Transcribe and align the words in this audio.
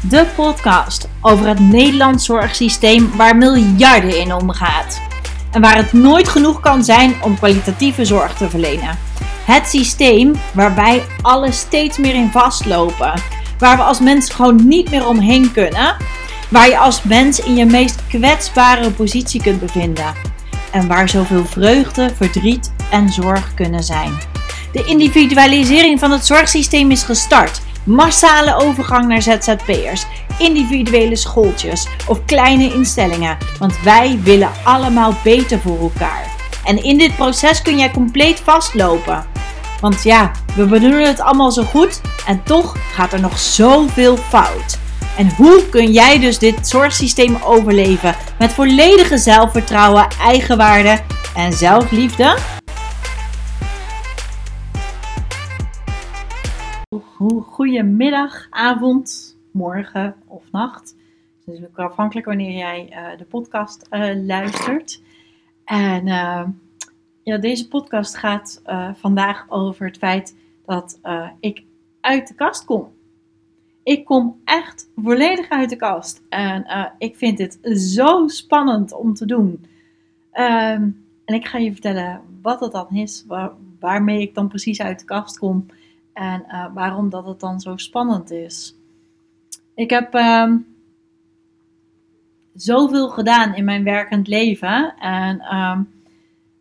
De 0.00 0.26
podcast 0.36 1.08
over 1.20 1.46
het 1.46 1.60
Nederlands 1.60 2.24
zorgsysteem 2.24 3.16
waar 3.16 3.36
miljarden 3.36 4.20
in 4.20 4.34
omgaat. 4.34 5.00
En 5.50 5.60
waar 5.60 5.76
het 5.76 5.92
nooit 5.92 6.28
genoeg 6.28 6.60
kan 6.60 6.84
zijn 6.84 7.14
om 7.22 7.38
kwalitatieve 7.38 8.04
zorg 8.04 8.34
te 8.34 8.50
verlenen. 8.50 8.98
Het 9.44 9.66
systeem 9.66 10.34
waarbij 10.52 11.02
alles 11.22 11.58
steeds 11.58 11.98
meer 11.98 12.14
in 12.14 12.30
vastlopen. 12.30 13.12
Waar 13.58 13.76
we 13.76 13.82
als 13.82 14.00
mens 14.00 14.30
gewoon 14.30 14.68
niet 14.68 14.90
meer 14.90 15.06
omheen 15.06 15.52
kunnen. 15.52 15.96
Waar 16.48 16.68
je 16.68 16.78
als 16.78 17.02
mens 17.02 17.40
in 17.40 17.56
je 17.56 17.66
meest 17.66 18.06
kwetsbare 18.08 18.90
positie 18.90 19.42
kunt 19.42 19.60
bevinden. 19.60 20.14
En 20.70 20.86
waar 20.88 21.08
zoveel 21.08 21.44
vreugde, 21.44 22.10
verdriet 22.16 22.72
en 22.90 23.10
zorg 23.10 23.54
kunnen 23.54 23.82
zijn. 23.82 24.12
De 24.72 24.84
individualisering 24.84 25.98
van 25.98 26.10
het 26.10 26.26
zorgsysteem 26.26 26.90
is 26.90 27.02
gestart. 27.02 27.60
Massale 27.88 28.54
overgang 28.54 29.08
naar 29.08 29.22
ZZP'ers, 29.22 30.06
individuele 30.38 31.16
schooltjes 31.16 31.88
of 32.06 32.24
kleine 32.24 32.74
instellingen. 32.74 33.36
Want 33.58 33.82
wij 33.82 34.18
willen 34.22 34.50
allemaal 34.64 35.14
beter 35.24 35.58
voor 35.58 35.78
elkaar. 35.78 36.30
En 36.64 36.82
in 36.82 36.98
dit 36.98 37.16
proces 37.16 37.62
kun 37.62 37.78
jij 37.78 37.90
compleet 37.90 38.40
vastlopen. 38.40 39.24
Want 39.80 40.02
ja, 40.02 40.30
we 40.56 40.66
bedoelen 40.66 41.06
het 41.06 41.20
allemaal 41.20 41.50
zo 41.50 41.62
goed 41.62 42.00
en 42.26 42.42
toch 42.42 42.76
gaat 42.92 43.12
er 43.12 43.20
nog 43.20 43.38
zoveel 43.38 44.16
fout. 44.16 44.78
En 45.16 45.34
hoe 45.36 45.68
kun 45.68 45.92
jij 45.92 46.18
dus 46.18 46.38
dit 46.38 46.68
zorgsysteem 46.68 47.36
overleven 47.44 48.14
met 48.38 48.52
volledige 48.52 49.18
zelfvertrouwen, 49.18 50.06
eigenwaarde 50.20 51.00
en 51.34 51.52
zelfliefde? 51.52 52.57
Goedemiddag, 57.18 58.46
avond, 58.50 59.36
morgen 59.50 60.14
of 60.26 60.50
nacht. 60.52 60.96
Is 61.38 61.44
natuurlijk 61.46 61.78
afhankelijk 61.78 62.26
wanneer 62.26 62.56
jij 62.56 62.88
uh, 62.90 63.18
de 63.18 63.24
podcast 63.24 63.86
uh, 63.90 64.26
luistert. 64.26 65.02
En 65.64 66.06
uh, 66.06 66.44
ja, 67.22 67.38
deze 67.38 67.68
podcast 67.68 68.16
gaat 68.16 68.62
vandaag 68.94 69.46
over 69.48 69.86
het 69.86 69.98
feit 69.98 70.36
dat 70.66 71.00
ik 71.40 71.64
uit 72.00 72.28
de 72.28 72.34
kast 72.34 72.64
kom. 72.64 72.88
Ik 73.82 74.04
kom 74.04 74.40
echt 74.44 74.90
volledig 74.96 75.48
uit 75.48 75.70
de 75.70 75.76
kast. 75.76 76.22
En 76.28 76.66
ik 76.98 77.16
vind 77.16 77.36
dit 77.36 77.58
zo 77.78 78.28
spannend 78.28 78.92
om 78.92 79.14
te 79.14 79.26
doen. 79.26 79.66
Ehm, 80.32 80.90
en 81.24 81.34
ik 81.34 81.46
ga 81.46 81.58
je 81.58 81.72
vertellen 81.72 82.20
wat 82.42 82.60
het 82.60 82.72
dan 82.72 82.90
is, 82.90 83.24
waar, 83.26 83.50
waarmee 83.80 84.20
ik 84.20 84.34
dan 84.34 84.48
precies 84.48 84.80
uit 84.80 84.98
de 84.98 85.04
kast 85.04 85.38
kom. 85.38 85.66
En 86.18 86.44
uh, 86.48 86.66
waarom 86.74 87.10
dat 87.10 87.26
het 87.26 87.40
dan 87.40 87.60
zo 87.60 87.76
spannend 87.76 88.30
is. 88.30 88.76
Ik 89.74 89.90
heb 89.90 90.14
uh, 90.14 90.54
zoveel 92.54 93.08
gedaan 93.08 93.54
in 93.54 93.64
mijn 93.64 93.84
werkend 93.84 94.28
leven. 94.28 94.94
En 94.98 95.36
uh, 95.36 95.78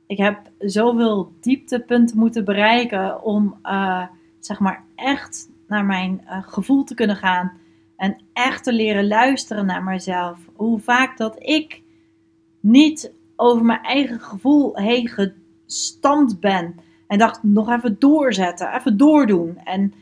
ik 0.07 0.17
heb 0.17 0.51
zoveel 0.59 1.31
dieptepunten 1.41 2.17
moeten 2.17 2.45
bereiken 2.45 3.23
om 3.23 3.59
uh, 3.63 4.03
zeg 4.39 4.59
maar 4.59 4.83
echt 4.95 5.49
naar 5.67 5.85
mijn 5.85 6.21
uh, 6.23 6.37
gevoel 6.47 6.83
te 6.83 6.95
kunnen 6.95 7.15
gaan. 7.15 7.51
En 7.95 8.17
echt 8.33 8.63
te 8.63 8.73
leren 8.73 9.07
luisteren 9.07 9.65
naar 9.65 9.83
mezelf. 9.83 10.39
Hoe 10.55 10.79
vaak 10.79 11.17
dat 11.17 11.35
ik 11.39 11.81
niet 12.59 13.13
over 13.35 13.65
mijn 13.65 13.83
eigen 13.83 14.19
gevoel 14.19 14.75
heen 14.75 15.07
gestampt 15.07 16.39
ben. 16.39 16.75
En 17.07 17.17
dacht, 17.17 17.43
nog 17.43 17.69
even 17.69 17.95
doorzetten, 17.99 18.73
even 18.73 18.97
doordoen. 18.97 19.57
En 19.63 19.93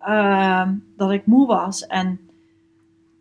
uh, 0.00 0.68
dat 0.96 1.10
ik 1.10 1.26
moe 1.26 1.46
was. 1.46 1.86
En 1.86 2.20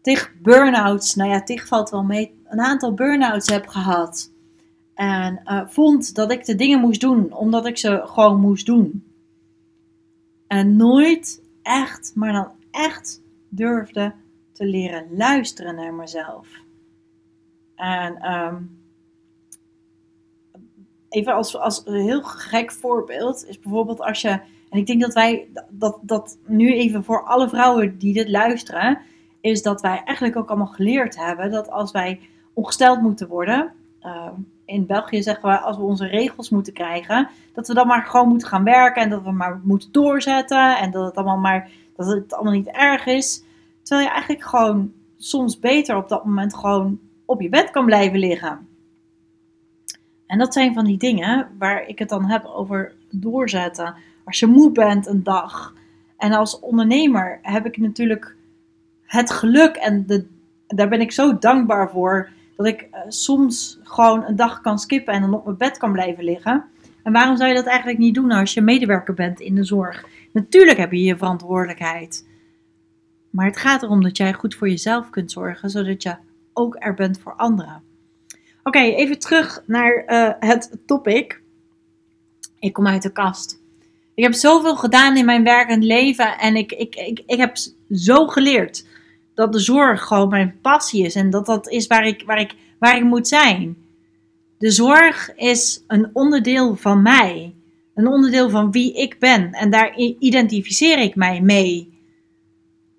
tig 0.01 0.33
burn-outs, 0.41 1.15
nou 1.15 1.29
ja, 1.29 1.43
tig 1.43 1.67
valt 1.67 1.89
wel 1.89 2.03
mee, 2.03 2.41
een 2.45 2.59
aantal 2.59 2.93
burn-outs 2.93 3.49
heb 3.49 3.67
gehad. 3.67 4.31
En 4.93 5.41
uh, 5.45 5.61
vond 5.67 6.15
dat 6.15 6.31
ik 6.31 6.45
de 6.45 6.55
dingen 6.55 6.79
moest 6.79 7.01
doen, 7.01 7.33
omdat 7.33 7.65
ik 7.65 7.77
ze 7.77 8.01
gewoon 8.05 8.39
moest 8.39 8.65
doen. 8.65 9.03
En 10.47 10.75
nooit 10.75 11.41
echt, 11.61 12.11
maar 12.15 12.33
dan 12.33 12.51
echt 12.71 13.21
durfde 13.49 14.13
te 14.51 14.65
leren 14.65 15.07
luisteren 15.11 15.75
naar 15.75 15.93
mezelf. 15.93 16.47
En 17.75 18.31
um, 18.31 18.80
even 21.11 21.33
als, 21.33 21.57
als 21.57 21.81
heel 21.85 22.21
gek 22.21 22.71
voorbeeld 22.71 23.45
is 23.47 23.59
bijvoorbeeld 23.59 24.01
als 24.01 24.21
je. 24.21 24.29
En 24.69 24.79
ik 24.79 24.85
denk 24.85 25.01
dat 25.01 25.13
wij 25.13 25.47
dat, 25.69 25.99
dat 26.01 26.37
nu 26.45 26.73
even 26.73 27.03
voor 27.03 27.23
alle 27.23 27.49
vrouwen 27.49 27.97
die 27.97 28.13
dit 28.13 28.29
luisteren, 28.29 28.99
is 29.41 29.61
dat 29.61 29.81
wij 29.81 30.01
eigenlijk 30.05 30.37
ook 30.37 30.49
allemaal 30.49 30.67
geleerd 30.67 31.17
hebben 31.17 31.51
dat 31.51 31.69
als 31.69 31.91
wij 31.91 32.19
ongesteld 32.53 33.01
moeten 33.01 33.27
worden. 33.27 33.71
Uh, 34.03 34.27
in 34.65 34.85
België 34.85 35.23
zeggen 35.23 35.49
we 35.49 35.57
als 35.59 35.77
we 35.77 35.83
onze 35.83 36.05
regels 36.05 36.49
moeten 36.49 36.73
krijgen, 36.73 37.29
dat 37.53 37.67
we 37.67 37.73
dan 37.73 37.87
maar 37.87 38.05
gewoon 38.05 38.27
moeten 38.27 38.47
gaan 38.47 38.63
werken 38.63 39.01
en 39.01 39.09
dat 39.09 39.23
we 39.23 39.31
maar 39.31 39.61
moeten 39.63 39.91
doorzetten 39.91 40.77
en 40.77 40.91
dat 40.91 41.05
het 41.05 41.15
allemaal 41.15 41.37
maar 41.37 41.69
dat 41.95 42.07
het 42.07 42.33
allemaal 42.33 42.53
niet 42.53 42.71
erg 42.71 43.05
is. 43.05 43.43
Terwijl 43.83 44.07
je 44.07 44.13
eigenlijk 44.13 44.43
gewoon 44.43 44.93
soms 45.17 45.59
beter 45.59 45.95
op 45.95 46.09
dat 46.09 46.25
moment 46.25 46.55
gewoon 46.55 46.99
op 47.25 47.41
je 47.41 47.49
bed 47.49 47.71
kan 47.71 47.85
blijven 47.85 48.19
liggen. 48.19 48.67
En 50.31 50.37
dat 50.37 50.53
zijn 50.53 50.73
van 50.73 50.85
die 50.85 50.97
dingen 50.97 51.47
waar 51.57 51.87
ik 51.87 51.99
het 51.99 52.09
dan 52.09 52.25
heb 52.25 52.45
over 52.45 52.93
doorzetten. 53.09 53.95
Als 54.23 54.39
je 54.39 54.47
moe 54.47 54.71
bent 54.71 55.07
een 55.07 55.23
dag. 55.23 55.73
En 56.17 56.31
als 56.31 56.59
ondernemer 56.59 57.39
heb 57.41 57.65
ik 57.65 57.77
natuurlijk 57.77 58.35
het 59.05 59.31
geluk 59.31 59.75
en 59.75 60.05
de, 60.07 60.25
daar 60.67 60.89
ben 60.89 61.01
ik 61.01 61.11
zo 61.11 61.37
dankbaar 61.37 61.89
voor. 61.89 62.29
Dat 62.55 62.65
ik 62.65 62.81
uh, 62.81 62.99
soms 63.07 63.79
gewoon 63.83 64.23
een 64.23 64.35
dag 64.35 64.61
kan 64.61 64.79
skippen 64.79 65.13
en 65.13 65.21
dan 65.21 65.33
op 65.33 65.45
mijn 65.45 65.57
bed 65.57 65.77
kan 65.77 65.91
blijven 65.91 66.23
liggen. 66.23 66.63
En 67.03 67.13
waarom 67.13 67.37
zou 67.37 67.49
je 67.49 67.55
dat 67.55 67.65
eigenlijk 67.65 67.97
niet 67.97 68.15
doen 68.15 68.31
als 68.31 68.53
je 68.53 68.61
medewerker 68.61 69.13
bent 69.13 69.39
in 69.39 69.55
de 69.55 69.63
zorg? 69.63 70.05
Natuurlijk 70.33 70.77
heb 70.77 70.91
je 70.91 71.03
je 71.03 71.17
verantwoordelijkheid. 71.17 72.27
Maar 73.29 73.45
het 73.45 73.57
gaat 73.57 73.83
erom 73.83 74.03
dat 74.03 74.17
jij 74.17 74.33
goed 74.33 74.55
voor 74.55 74.69
jezelf 74.69 75.09
kunt 75.09 75.31
zorgen, 75.31 75.69
zodat 75.69 76.03
je 76.03 76.15
ook 76.53 76.75
er 76.79 76.93
bent 76.93 77.19
voor 77.19 77.35
anderen. 77.35 77.90
Oké, 78.63 78.79
even 78.79 79.19
terug 79.19 79.63
naar 79.65 80.03
uh, 80.07 80.49
het 80.49 80.77
topic. 80.85 81.41
Ik 82.59 82.73
kom 82.73 82.87
uit 82.87 83.01
de 83.01 83.11
kast. 83.11 83.59
Ik 84.15 84.23
heb 84.23 84.33
zoveel 84.33 84.75
gedaan 84.75 85.17
in 85.17 85.25
mijn 85.25 85.43
werkend 85.43 85.83
leven 85.83 86.37
en 86.37 86.55
ik, 86.55 86.71
ik, 86.71 86.95
ik, 86.95 87.23
ik 87.25 87.37
heb 87.37 87.55
zo 87.91 88.27
geleerd 88.27 88.85
dat 89.33 89.53
de 89.53 89.59
zorg 89.59 90.03
gewoon 90.03 90.29
mijn 90.29 90.59
passie 90.61 91.05
is 91.05 91.15
en 91.15 91.29
dat 91.29 91.45
dat 91.45 91.69
is 91.69 91.87
waar 91.87 92.07
ik, 92.07 92.23
waar 92.25 92.39
ik, 92.39 92.55
waar 92.79 92.97
ik 92.97 93.03
moet 93.03 93.27
zijn. 93.27 93.77
De 94.57 94.71
zorg 94.71 95.35
is 95.35 95.83
een 95.87 96.09
onderdeel 96.13 96.75
van 96.75 97.01
mij, 97.01 97.53
een 97.95 98.07
onderdeel 98.07 98.49
van 98.49 98.71
wie 98.71 98.93
ik 98.93 99.19
ben 99.19 99.51
en 99.51 99.69
daar 99.69 99.95
identificeer 99.97 100.99
ik 100.99 101.15
mij 101.15 101.41
mee. 101.41 101.99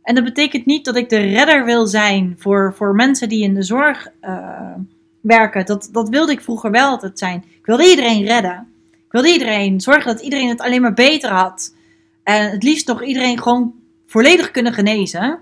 En 0.02 0.14
dat 0.14 0.24
betekent 0.24 0.66
niet 0.66 0.84
dat 0.84 0.96
ik 0.96 1.08
de 1.08 1.20
redder 1.20 1.64
wil 1.64 1.86
zijn 1.86 2.34
voor, 2.38 2.74
voor 2.74 2.94
mensen 2.94 3.28
die 3.28 3.42
in 3.42 3.54
de 3.54 3.62
zorg 3.62 4.08
uh, 4.22 4.74
werken. 5.22 5.66
Dat, 5.66 5.88
dat 5.92 6.08
wilde 6.08 6.32
ik 6.32 6.40
vroeger 6.40 6.70
wel 6.70 6.88
altijd 6.88 7.18
zijn. 7.18 7.44
Ik 7.58 7.66
wilde 7.66 7.90
iedereen 7.90 8.24
redden. 8.24 8.68
Ik 8.90 9.12
wilde 9.12 9.32
iedereen 9.32 9.80
zorgen 9.80 10.14
dat 10.14 10.22
iedereen 10.22 10.48
het 10.48 10.60
alleen 10.60 10.82
maar 10.82 10.94
beter 10.94 11.30
had. 11.30 11.74
En 12.22 12.50
het 12.50 12.62
liefst 12.62 12.86
nog 12.86 13.02
iedereen 13.04 13.42
gewoon 13.42 13.74
volledig 14.06 14.50
kunnen 14.50 14.72
genezen. 14.72 15.38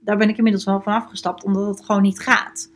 Daar 0.00 0.16
ben 0.16 0.28
ik 0.28 0.36
inmiddels 0.36 0.64
wel 0.64 0.80
van 0.80 0.92
afgestapt, 0.92 1.44
omdat 1.44 1.66
het 1.66 1.84
gewoon 1.84 2.02
niet 2.02 2.20
gaat. 2.20 2.70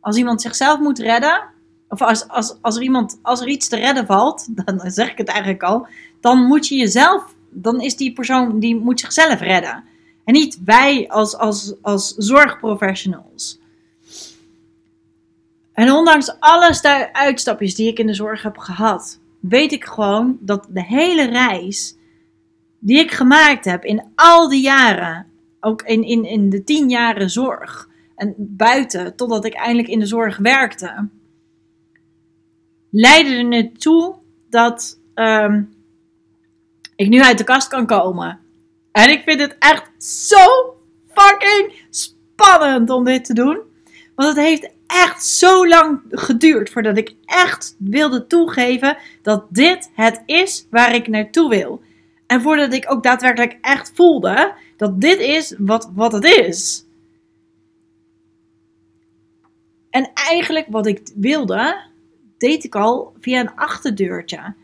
Als 0.00 0.16
iemand 0.16 0.42
zichzelf 0.42 0.78
moet 0.78 0.98
redden, 0.98 1.42
of 1.88 2.02
als, 2.02 2.28
als, 2.28 2.56
als, 2.60 2.76
er 2.76 2.82
iemand, 2.82 3.18
als 3.22 3.40
er 3.40 3.48
iets 3.48 3.68
te 3.68 3.76
redden 3.76 4.06
valt, 4.06 4.46
dan 4.64 4.90
zeg 4.90 5.10
ik 5.10 5.18
het 5.18 5.28
eigenlijk 5.28 5.62
al, 5.62 5.86
dan 6.20 6.46
moet 6.46 6.68
je 6.68 6.76
jezelf, 6.76 7.34
dan 7.50 7.80
is 7.80 7.96
die 7.96 8.12
persoon, 8.12 8.58
die 8.60 8.76
moet 8.76 9.00
zichzelf 9.00 9.40
redden. 9.40 9.84
En 10.24 10.32
niet 10.32 10.58
wij 10.64 11.08
als, 11.08 11.36
als, 11.36 11.74
als 11.82 12.14
zorgprofessionals. 12.14 13.59
En 15.80 15.92
ondanks 15.92 16.40
alle 16.40 17.10
uitstapjes 17.12 17.74
die 17.74 17.88
ik 17.88 17.98
in 17.98 18.06
de 18.06 18.14
zorg 18.14 18.42
heb 18.42 18.58
gehad, 18.58 19.20
weet 19.40 19.72
ik 19.72 19.84
gewoon 19.84 20.38
dat 20.40 20.66
de 20.70 20.84
hele 20.84 21.24
reis 21.24 21.96
die 22.78 22.98
ik 22.98 23.10
gemaakt 23.10 23.64
heb 23.64 23.84
in 23.84 24.10
al 24.14 24.48
die 24.48 24.62
jaren, 24.62 25.26
ook 25.60 25.82
in, 25.82 26.02
in, 26.02 26.24
in 26.24 26.50
de 26.50 26.64
tien 26.64 26.88
jaren 26.88 27.30
zorg 27.30 27.88
en 28.16 28.34
buiten, 28.38 29.16
totdat 29.16 29.44
ik 29.44 29.54
eindelijk 29.54 29.88
in 29.88 29.98
de 29.98 30.06
zorg 30.06 30.36
werkte, 30.36 31.08
leidde 32.90 33.34
er 33.34 33.44
naartoe 33.44 34.14
dat 34.50 35.00
um, 35.14 35.74
ik 36.96 37.08
nu 37.08 37.22
uit 37.22 37.38
de 37.38 37.44
kast 37.44 37.68
kan 37.68 37.86
komen. 37.86 38.40
En 38.92 39.10
ik 39.10 39.22
vind 39.22 39.40
het 39.40 39.56
echt 39.58 40.04
zo 40.04 40.74
fucking 41.08 41.84
spannend 41.90 42.90
om 42.90 43.04
dit 43.04 43.24
te 43.24 43.34
doen. 43.34 43.60
Want 44.14 44.28
het 44.28 44.46
heeft 44.46 44.78
echt 44.90 45.24
zo 45.24 45.68
lang 45.68 46.00
geduurd 46.10 46.70
voordat 46.70 46.96
ik 46.96 47.14
echt 47.24 47.76
wilde 47.78 48.26
toegeven 48.26 48.96
dat 49.22 49.46
dit 49.48 49.90
het 49.94 50.22
is 50.26 50.66
waar 50.70 50.94
ik 50.94 51.08
naartoe 51.08 51.48
wil. 51.48 51.82
En 52.26 52.40
voordat 52.40 52.72
ik 52.72 52.92
ook 52.92 53.02
daadwerkelijk 53.02 53.58
echt 53.60 53.92
voelde 53.94 54.54
dat 54.76 55.00
dit 55.00 55.18
is 55.18 55.54
wat, 55.58 55.90
wat 55.94 56.12
het 56.12 56.24
is. 56.24 56.84
En 59.90 60.10
eigenlijk 60.14 60.66
wat 60.68 60.86
ik 60.86 61.00
wilde, 61.14 61.80
deed 62.38 62.64
ik 62.64 62.74
al 62.74 63.12
via 63.20 63.40
een 63.40 63.54
achterdeurtje. 63.54 64.54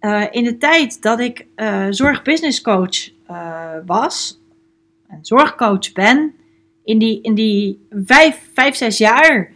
Uh, 0.00 0.26
in 0.30 0.44
de 0.44 0.58
tijd 0.58 1.02
dat 1.02 1.20
ik 1.20 1.46
uh, 1.56 1.86
zorgbusinesscoach 1.90 3.10
uh, 3.30 3.74
was, 3.86 4.40
en 5.08 5.18
zorgcoach 5.22 5.92
ben, 5.92 6.34
in 6.84 6.98
die, 6.98 7.20
in 7.22 7.34
die 7.34 7.86
vijf, 7.90 8.48
vijf, 8.52 8.74
zes 8.74 8.98
jaar, 8.98 9.51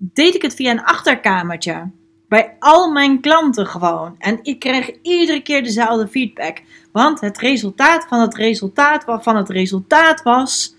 deed 0.00 0.34
ik 0.34 0.42
het 0.42 0.54
via 0.54 0.70
een 0.70 0.84
achterkamertje. 0.84 1.90
Bij 2.28 2.56
al 2.58 2.92
mijn 2.92 3.20
klanten 3.20 3.66
gewoon. 3.66 4.14
En 4.18 4.38
ik 4.42 4.58
kreeg 4.58 4.90
iedere 5.02 5.42
keer 5.42 5.62
dezelfde 5.62 6.08
feedback. 6.08 6.62
Want 6.92 7.20
het 7.20 7.38
resultaat 7.38 8.06
van 8.08 8.20
het 8.20 8.34
resultaat 8.34 9.04
van 9.22 9.36
het 9.36 9.48
resultaat 9.48 10.22
was. 10.22 10.74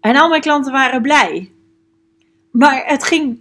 En 0.00 0.16
al 0.16 0.28
mijn 0.28 0.40
klanten 0.40 0.72
waren 0.72 1.02
blij. 1.02 1.52
Maar 2.50 2.82
het 2.86 3.04
ging. 3.04 3.40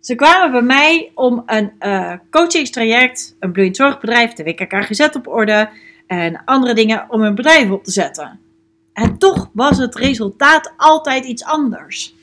Ze 0.00 0.14
kwamen 0.14 0.52
bij 0.52 0.62
mij 0.62 1.10
om 1.14 1.42
een 1.46 1.72
uh, 1.80 2.12
coachingstraject, 2.30 3.36
een 3.40 3.52
bloeiend 3.52 3.76
zorgbedrijf, 3.76 4.32
de 4.32 4.44
WKKGZ 4.44 5.00
op 5.00 5.26
orde 5.26 5.68
en 6.06 6.44
andere 6.44 6.74
dingen 6.74 7.06
om 7.08 7.20
hun 7.20 7.34
bedrijf 7.34 7.70
op 7.70 7.84
te 7.84 7.90
zetten. 7.90 8.45
En 8.96 9.18
toch 9.18 9.50
was 9.52 9.78
het 9.78 9.94
resultaat 9.94 10.72
altijd 10.76 11.24
iets 11.24 11.44
anders. 11.44 12.14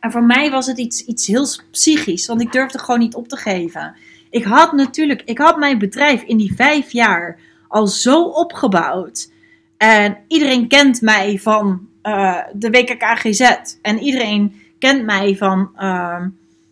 En 0.00 0.10
voor 0.10 0.24
mij 0.24 0.50
was 0.50 0.66
het 0.66 0.78
iets, 0.78 1.04
iets 1.04 1.26
heel 1.26 1.46
psychisch, 1.70 2.26
want 2.26 2.40
ik 2.40 2.52
durfde 2.52 2.78
gewoon 2.78 3.00
niet 3.00 3.14
op 3.14 3.28
te 3.28 3.36
geven. 3.36 3.94
Ik 4.30 4.44
had 4.44 4.72
natuurlijk, 4.72 5.22
ik 5.24 5.38
had 5.38 5.56
mijn 5.56 5.78
bedrijf 5.78 6.22
in 6.22 6.36
die 6.36 6.54
vijf 6.54 6.92
jaar 6.92 7.38
al 7.68 7.86
zo 7.86 8.22
opgebouwd. 8.22 9.30
En 9.76 10.16
iedereen 10.28 10.68
kent 10.68 11.00
mij 11.00 11.38
van 11.38 11.88
uh, 12.02 12.38
de 12.52 12.70
WKKGZ. 12.70 13.50
En 13.82 13.98
iedereen 13.98 14.60
kent 14.78 15.04
mij 15.04 15.36
van, 15.36 15.70
uh, 15.78 16.22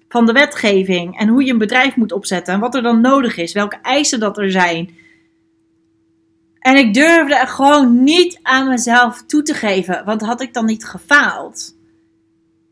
van 0.09 0.27
de 0.27 0.33
wetgeving. 0.33 1.19
En 1.19 1.29
hoe 1.29 1.45
je 1.45 1.53
een 1.53 1.59
bedrijf 1.59 1.97
moet 1.97 2.13
opzetten. 2.13 2.55
En 2.55 2.61
wat 2.61 2.75
er 2.75 2.83
dan 2.83 3.01
nodig 3.01 3.37
is. 3.37 3.53
Welke 3.53 3.79
eisen 3.83 4.21
dat 4.21 4.39
er 4.39 4.51
zijn. 4.51 5.03
En 6.65 6.77
ik 6.77 6.95
durfde 6.95 7.35
er 7.35 7.47
gewoon 7.47 8.03
niet 8.03 8.39
aan 8.43 8.69
mezelf 8.69 9.23
toe 9.27 9.43
te 9.43 9.55
geven. 9.55 10.05
Want 10.05 10.21
had 10.21 10.41
ik 10.41 10.55
dan 10.55 10.65
niet 10.65 10.85
gefaald? 10.85 11.77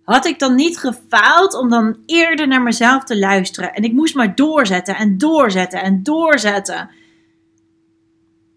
Had 0.03 0.27
ik 0.27 0.39
dan 0.39 0.55
niet 0.55 0.79
gefaald 0.79 1.55
om 1.55 1.69
dan 1.69 1.97
eerder 2.07 2.49
naar 2.49 2.63
mezelf 2.63 3.05
te 3.05 3.19
luisteren? 3.19 3.73
En 3.75 3.83
ik 3.83 3.93
moest 3.93 4.15
maar 4.15 4.35
doorzetten 4.35 4.97
en 4.97 5.19
doorzetten 5.19 5.83
en 5.83 6.03
doorzetten. 6.03 6.91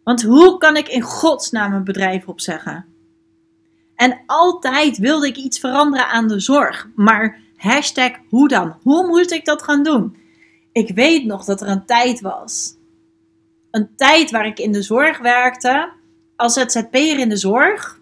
Want 0.03 0.23
hoe 0.23 0.57
kan 0.57 0.77
ik 0.77 0.87
in 0.87 1.01
godsnaam 1.01 1.73
een 1.73 1.83
bedrijf 1.83 2.27
opzeggen? 2.27 2.85
En 3.95 4.21
altijd 4.25 4.97
wilde 4.97 5.27
ik 5.27 5.37
iets 5.37 5.59
veranderen 5.59 6.07
aan 6.07 6.27
de 6.27 6.39
zorg. 6.39 6.87
Maar 6.95 7.39
hashtag 7.55 8.11
hoe 8.29 8.47
dan? 8.47 8.75
Hoe 8.81 9.07
moest 9.07 9.31
ik 9.31 9.45
dat 9.45 9.63
gaan 9.63 9.83
doen? 9.83 10.17
Ik 10.71 10.95
weet 10.95 11.25
nog 11.25 11.45
dat 11.45 11.61
er 11.61 11.67
een 11.67 11.85
tijd 11.85 12.21
was. 12.21 12.74
Een 13.75 13.95
tijd 13.95 14.31
waar 14.31 14.45
ik 14.45 14.59
in 14.59 14.71
de 14.71 14.81
zorg 14.81 15.17
werkte. 15.17 15.91
Als 16.35 16.53
ZZP'er 16.53 17.19
in 17.19 17.29
de 17.29 17.37
zorg. 17.37 17.99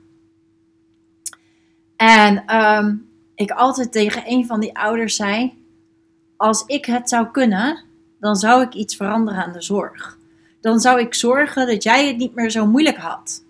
En 1.95 2.55
um, 2.55 3.09
ik 3.35 3.51
altijd 3.51 3.91
tegen 3.91 4.23
een 4.25 4.45
van 4.45 4.59
die 4.59 4.77
ouders 4.77 5.15
zei: 5.15 5.53
Als 6.37 6.63
ik 6.65 6.85
het 6.85 7.09
zou 7.09 7.31
kunnen, 7.31 7.83
dan 8.19 8.35
zou 8.35 8.61
ik 8.61 8.73
iets 8.73 8.95
veranderen 8.95 9.43
aan 9.43 9.51
de 9.51 9.61
zorg. 9.61 10.17
Dan 10.61 10.79
zou 10.79 10.99
ik 10.99 11.13
zorgen 11.13 11.67
dat 11.67 11.83
jij 11.83 12.07
het 12.07 12.17
niet 12.17 12.35
meer 12.35 12.49
zo 12.49 12.65
moeilijk 12.65 12.97
had. 12.97 13.43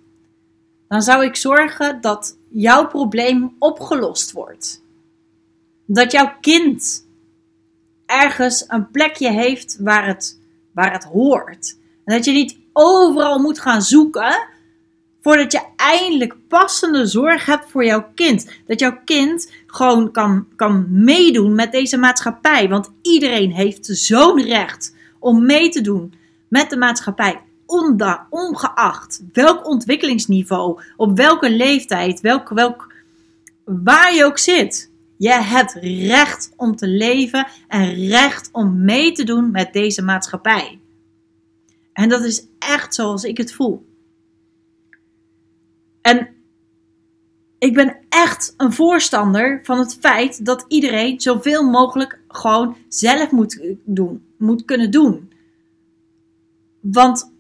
Dan 0.88 1.02
zou 1.02 1.26
ik 1.26 1.36
zorgen 1.36 2.02
dat 2.02 2.38
jouw 2.50 2.88
probleem 2.88 3.56
opgelost 3.60 4.32
wordt. 4.32 4.84
Dat 5.86 6.12
jouw 6.12 6.34
kind 6.42 7.08
ergens 8.06 8.66
een 8.68 8.92
plekje 8.92 9.32
heeft 9.32 9.78
waar 9.80 10.08
het, 10.08 10.40
waar 10.72 10.92
het 10.92 11.04
hoort. 11.04 11.82
Dat 12.06 12.26
je 12.26 12.32
niet 12.32 12.58
overal 12.74 13.40
moet 13.40 13.60
gaan 13.60 13.82
zoeken 13.82 14.52
voordat 15.24 15.52
je 15.52 15.62
eindelijk 15.76 16.36
passende 16.48 17.06
zorg 17.06 17.46
hebt 17.46 17.72
voor 17.72 17.86
jouw 17.86 18.08
kind. 18.16 18.50
Dat 18.68 18.80
jouw 18.80 18.98
kind 19.06 19.52
gewoon 19.68 20.12
kan, 20.12 20.48
kan 20.56 20.86
meedoen 20.90 21.56
met 21.56 21.72
deze 21.72 21.98
maatschappij. 21.98 22.70
Want 22.70 22.92
iedereen 23.02 23.52
heeft 23.52 23.86
zo'n 23.86 24.42
recht 24.42 24.96
om 25.20 25.46
mee 25.46 25.70
te 25.70 25.82
doen 25.82 26.14
met 26.48 26.70
de 26.70 26.78
maatschappij. 26.78 27.42
ongeacht 28.30 29.22
welk 29.34 29.68
ontwikkelingsniveau, 29.68 30.82
op 30.98 31.18
welke 31.18 31.50
leeftijd, 31.52 32.22
welk, 32.22 32.50
welk, 32.50 32.94
waar 33.66 34.16
je 34.16 34.26
ook 34.26 34.38
zit. 34.38 34.92
Je 35.18 35.32
hebt 35.32 35.74
recht 35.82 36.52
om 36.56 36.76
te 36.76 36.88
leven 36.88 37.48
en 37.68 38.08
recht 38.08 38.50
om 38.52 38.84
mee 38.84 39.12
te 39.12 39.24
doen 39.24 39.52
met 39.52 39.74
deze 39.74 40.02
maatschappij. 40.02 40.80
En 41.94 42.10
dat 42.10 42.24
is 42.24 42.48
echt 42.60 42.96
zoals 42.96 43.24
ik 43.24 43.38
het 43.38 43.54
voel. 43.54 43.86
En 46.02 46.28
ik 47.60 47.74
ben 47.74 47.98
echt 48.10 48.54
een 48.58 48.74
voorstander 48.74 49.60
van 49.64 49.80
het 49.80 49.98
feit 50.00 50.46
dat 50.46 50.66
iedereen 50.68 51.22
zoveel 51.22 51.70
mogelijk 51.70 52.20
gewoon 52.28 52.78
zelf 52.88 53.32
moet 53.32 53.76
doen, 53.84 54.26
moet 54.38 54.66
kunnen 54.66 54.92
doen. 54.92 55.32
Want, 56.80 57.32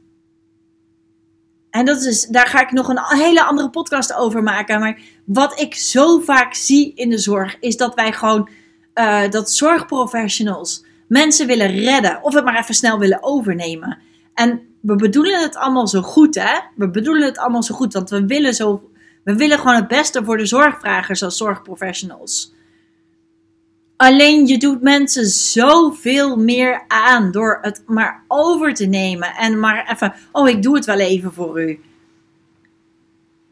en 1.69 1.85
dat 1.85 2.01
is, 2.01 2.25
daar 2.25 2.47
ga 2.47 2.61
ik 2.61 2.71
nog 2.71 2.87
een 2.87 3.03
hele 3.05 3.43
andere 3.43 3.69
podcast 3.69 4.13
over 4.13 4.43
maken. 4.43 4.79
Maar 4.79 5.01
wat 5.25 5.59
ik 5.59 5.75
zo 5.75 6.19
vaak 6.19 6.53
zie 6.53 6.93
in 6.93 7.09
de 7.09 7.17
zorg, 7.17 7.59
is 7.59 7.77
dat 7.77 7.95
wij 7.95 8.13
gewoon, 8.13 8.49
uh, 8.95 9.29
dat 9.29 9.51
zorgprofessionals 9.51 10.85
mensen 11.07 11.47
willen 11.47 11.71
redden 11.71 12.23
of 12.23 12.33
het 12.33 12.43
maar 12.43 12.59
even 12.59 12.75
snel 12.75 12.99
willen 12.99 13.23
overnemen. 13.23 13.97
En 14.33 14.61
we 14.81 14.95
bedoelen 14.95 15.41
het 15.41 15.55
allemaal 15.55 15.87
zo 15.87 16.01
goed, 16.01 16.35
hè? 16.35 16.59
We 16.75 16.89
bedoelen 16.89 17.23
het 17.23 17.37
allemaal 17.37 17.63
zo 17.63 17.75
goed, 17.75 17.93
want 17.93 18.09
we 18.09 18.25
willen, 18.25 18.53
zo, 18.53 18.89
we 19.23 19.35
willen 19.35 19.59
gewoon 19.59 19.75
het 19.75 19.87
beste 19.87 20.23
voor 20.23 20.37
de 20.37 20.45
zorgvragers 20.45 21.23
als 21.23 21.37
zorgprofessionals. 21.37 22.53
Alleen 23.97 24.47
je 24.47 24.57
doet 24.57 24.81
mensen 24.81 25.25
zoveel 25.25 26.37
meer 26.37 26.83
aan 26.87 27.31
door 27.31 27.57
het 27.61 27.83
maar 27.87 28.23
over 28.27 28.73
te 28.73 28.85
nemen 28.85 29.35
en 29.35 29.59
maar 29.59 29.91
even, 29.91 30.13
oh 30.31 30.49
ik 30.49 30.63
doe 30.63 30.75
het 30.75 30.85
wel 30.85 30.99
even 30.99 31.33
voor 31.33 31.61
u. 31.61 31.79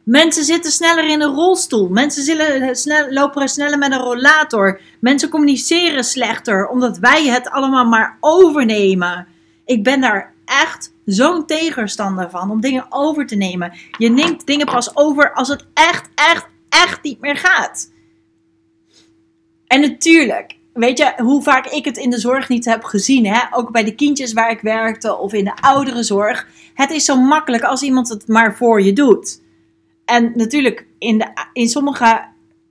Mensen 0.03 0.43
zitten 0.43 0.71
sneller 0.71 1.09
in 1.09 1.21
een 1.21 1.33
rolstoel. 1.33 1.89
Mensen 1.89 2.23
zullen 2.23 2.75
snel, 2.75 3.11
lopen 3.11 3.47
sneller 3.47 3.77
met 3.77 3.91
een 3.91 3.99
rollator. 3.99 4.81
Mensen 4.99 5.29
communiceren 5.29 6.03
slechter 6.03 6.67
omdat 6.67 6.97
wij 6.97 7.27
het 7.27 7.49
allemaal 7.49 7.85
maar 7.85 8.17
overnemen. 8.19 9.27
Ik 9.65 9.83
ben 9.83 10.01
daar 10.01 10.33
echt 10.51 10.93
zo'n 11.05 11.45
tegenstander 11.45 12.29
van 12.29 12.51
om 12.51 12.61
dingen 12.61 12.85
over 12.89 13.27
te 13.27 13.35
nemen. 13.35 13.73
Je 13.97 14.09
neemt 14.09 14.45
dingen 14.45 14.65
pas 14.65 14.95
over 14.95 15.33
als 15.33 15.47
het 15.47 15.65
echt, 15.73 16.09
echt, 16.15 16.47
echt 16.69 17.03
niet 17.03 17.19
meer 17.19 17.37
gaat. 17.37 17.91
En 19.67 19.81
natuurlijk, 19.81 20.57
weet 20.73 20.97
je 20.97 21.13
hoe 21.17 21.41
vaak 21.41 21.67
ik 21.67 21.85
het 21.85 21.97
in 21.97 22.09
de 22.09 22.19
zorg 22.19 22.49
niet 22.49 22.65
heb 22.65 22.83
gezien, 22.83 23.25
hè? 23.25 23.39
ook 23.51 23.71
bij 23.71 23.83
de 23.83 23.95
kindjes 23.95 24.33
waar 24.33 24.51
ik 24.51 24.61
werkte 24.61 25.17
of 25.17 25.33
in 25.33 25.43
de 25.43 25.55
oudere 25.55 26.03
zorg. 26.03 26.47
Het 26.73 26.91
is 26.91 27.05
zo 27.05 27.21
makkelijk 27.21 27.63
als 27.63 27.81
iemand 27.81 28.09
het 28.09 28.27
maar 28.27 28.55
voor 28.55 28.81
je 28.81 28.93
doet. 28.93 29.41
En 30.05 30.31
natuurlijk, 30.35 30.85
in, 30.99 31.17
de, 31.17 31.27
in 31.53 31.69
sommige, 31.69 32.25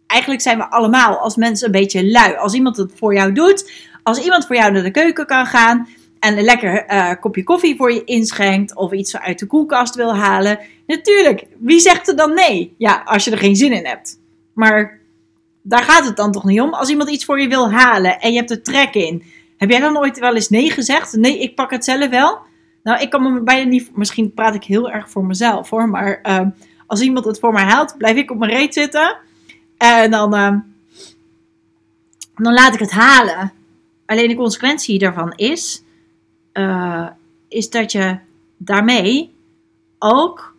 eigenlijk 0.06 0.42
zijn 0.42 0.58
we 0.58 0.70
allemaal 0.70 1.18
als 1.18 1.37
mensen 1.37 1.66
een 1.66 1.80
beetje 1.80 2.10
lui. 2.10 2.34
Als 2.34 2.54
iemand 2.54 2.76
het 2.76 2.92
voor 2.94 3.14
jou 3.14 3.32
doet, 3.32 3.72
als 4.02 4.18
iemand 4.18 4.46
voor 4.46 4.56
jou 4.56 4.72
naar 4.72 4.82
de 4.82 4.90
keuken 4.90 5.26
kan 5.26 5.46
gaan, 5.46 5.88
en 6.20 6.38
een 6.38 6.44
lekker 6.44 6.92
uh, 6.92 7.12
kopje 7.20 7.44
koffie 7.44 7.76
voor 7.76 7.92
je 7.92 8.04
inschenkt 8.04 8.76
of 8.76 8.92
iets 8.92 9.16
uit 9.16 9.38
de 9.38 9.46
koelkast 9.46 9.94
wil 9.94 10.16
halen. 10.16 10.58
Natuurlijk, 10.86 11.46
wie 11.58 11.80
zegt 11.80 12.08
er 12.08 12.16
dan 12.16 12.34
nee? 12.34 12.74
Ja, 12.78 13.02
als 13.04 13.24
je 13.24 13.30
er 13.30 13.38
geen 13.38 13.56
zin 13.56 13.72
in 13.72 13.86
hebt. 13.86 14.20
Maar 14.52 14.98
daar 15.62 15.82
gaat 15.82 16.04
het 16.04 16.16
dan 16.16 16.32
toch 16.32 16.44
niet 16.44 16.60
om. 16.60 16.74
Als 16.74 16.88
iemand 16.88 17.10
iets 17.10 17.24
voor 17.24 17.40
je 17.40 17.48
wil 17.48 17.70
halen 17.72 18.20
en 18.20 18.32
je 18.32 18.38
hebt 18.38 18.50
er 18.50 18.62
trek 18.62 18.94
in. 18.94 19.22
Heb 19.56 19.70
jij 19.70 19.80
dan 19.80 19.98
ooit 19.98 20.18
wel 20.18 20.34
eens 20.34 20.48
nee 20.48 20.70
gezegd? 20.70 21.12
Nee, 21.12 21.38
ik 21.38 21.54
pak 21.54 21.70
het 21.70 21.84
zelf 21.84 22.08
wel. 22.08 22.38
Nou, 22.82 23.00
ik 23.00 23.10
kan 23.10 23.22
me 23.22 23.40
bijna 23.40 23.68
niet. 23.68 23.96
Misschien 23.96 24.34
praat 24.34 24.54
ik 24.54 24.64
heel 24.64 24.90
erg 24.90 25.10
voor 25.10 25.24
mezelf 25.24 25.70
hoor. 25.70 25.88
Maar 25.88 26.20
uh, 26.22 26.40
als 26.86 27.00
iemand 27.00 27.24
het 27.24 27.38
voor 27.38 27.52
mij 27.52 27.64
haalt, 27.64 27.94
blijf 27.98 28.16
ik 28.16 28.30
op 28.30 28.38
mijn 28.38 28.50
reet 28.50 28.74
zitten. 28.74 29.16
En 29.78 30.10
dan, 30.10 30.34
uh, 30.34 30.54
dan 32.34 32.52
laat 32.52 32.74
ik 32.74 32.80
het 32.80 32.90
halen. 32.90 33.52
Alleen 34.06 34.28
de 34.28 34.34
consequentie 34.34 34.98
daarvan 34.98 35.32
is 35.36 35.82
uh, 36.52 37.09
is 37.49 37.71
dat 37.71 37.92
je 37.92 38.19
daarmee 38.57 39.35
ook 39.99 40.54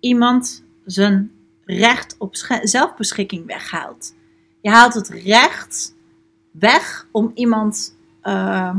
iemand 0.00 0.64
zijn 0.84 1.32
recht 1.64 2.14
op 2.18 2.34
zelfbeschikking 2.62 3.46
weghaalt. 3.46 4.14
Je 4.60 4.70
haalt 4.70 4.94
het 4.94 5.08
recht 5.08 5.94
weg 6.50 7.06
om 7.10 7.30
iemand. 7.34 7.96
Uh, 8.22 8.74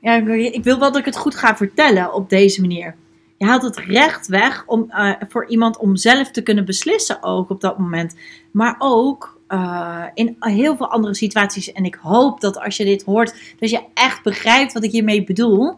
ja, 0.00 0.14
ik 0.52 0.64
wil 0.64 0.78
wel 0.78 0.92
dat 0.92 1.00
ik 1.00 1.04
het 1.04 1.16
goed 1.16 1.34
ga 1.34 1.56
vertellen 1.56 2.12
op 2.12 2.28
deze 2.28 2.60
manier. 2.60 2.96
Je 3.36 3.46
haalt 3.46 3.62
het 3.62 3.76
recht 3.76 4.26
weg 4.26 4.64
om, 4.66 4.90
eh, 4.90 5.12
voor 5.28 5.46
iemand 5.48 5.78
om 5.78 5.96
zelf 5.96 6.30
te 6.30 6.42
kunnen 6.42 6.64
beslissen 6.64 7.22
ook 7.22 7.50
op 7.50 7.60
dat 7.60 7.78
moment. 7.78 8.14
Maar 8.50 8.76
ook 8.78 9.37
uh, 9.48 10.04
in 10.14 10.36
heel 10.38 10.76
veel 10.76 10.90
andere 10.90 11.14
situaties. 11.14 11.72
En 11.72 11.84
ik 11.84 11.98
hoop 12.02 12.40
dat 12.40 12.58
als 12.60 12.76
je 12.76 12.84
dit 12.84 13.02
hoort, 13.02 13.34
dat 13.58 13.70
je 13.70 13.80
echt 13.94 14.22
begrijpt 14.22 14.72
wat 14.72 14.84
ik 14.84 14.90
hiermee 14.90 15.24
bedoel. 15.24 15.76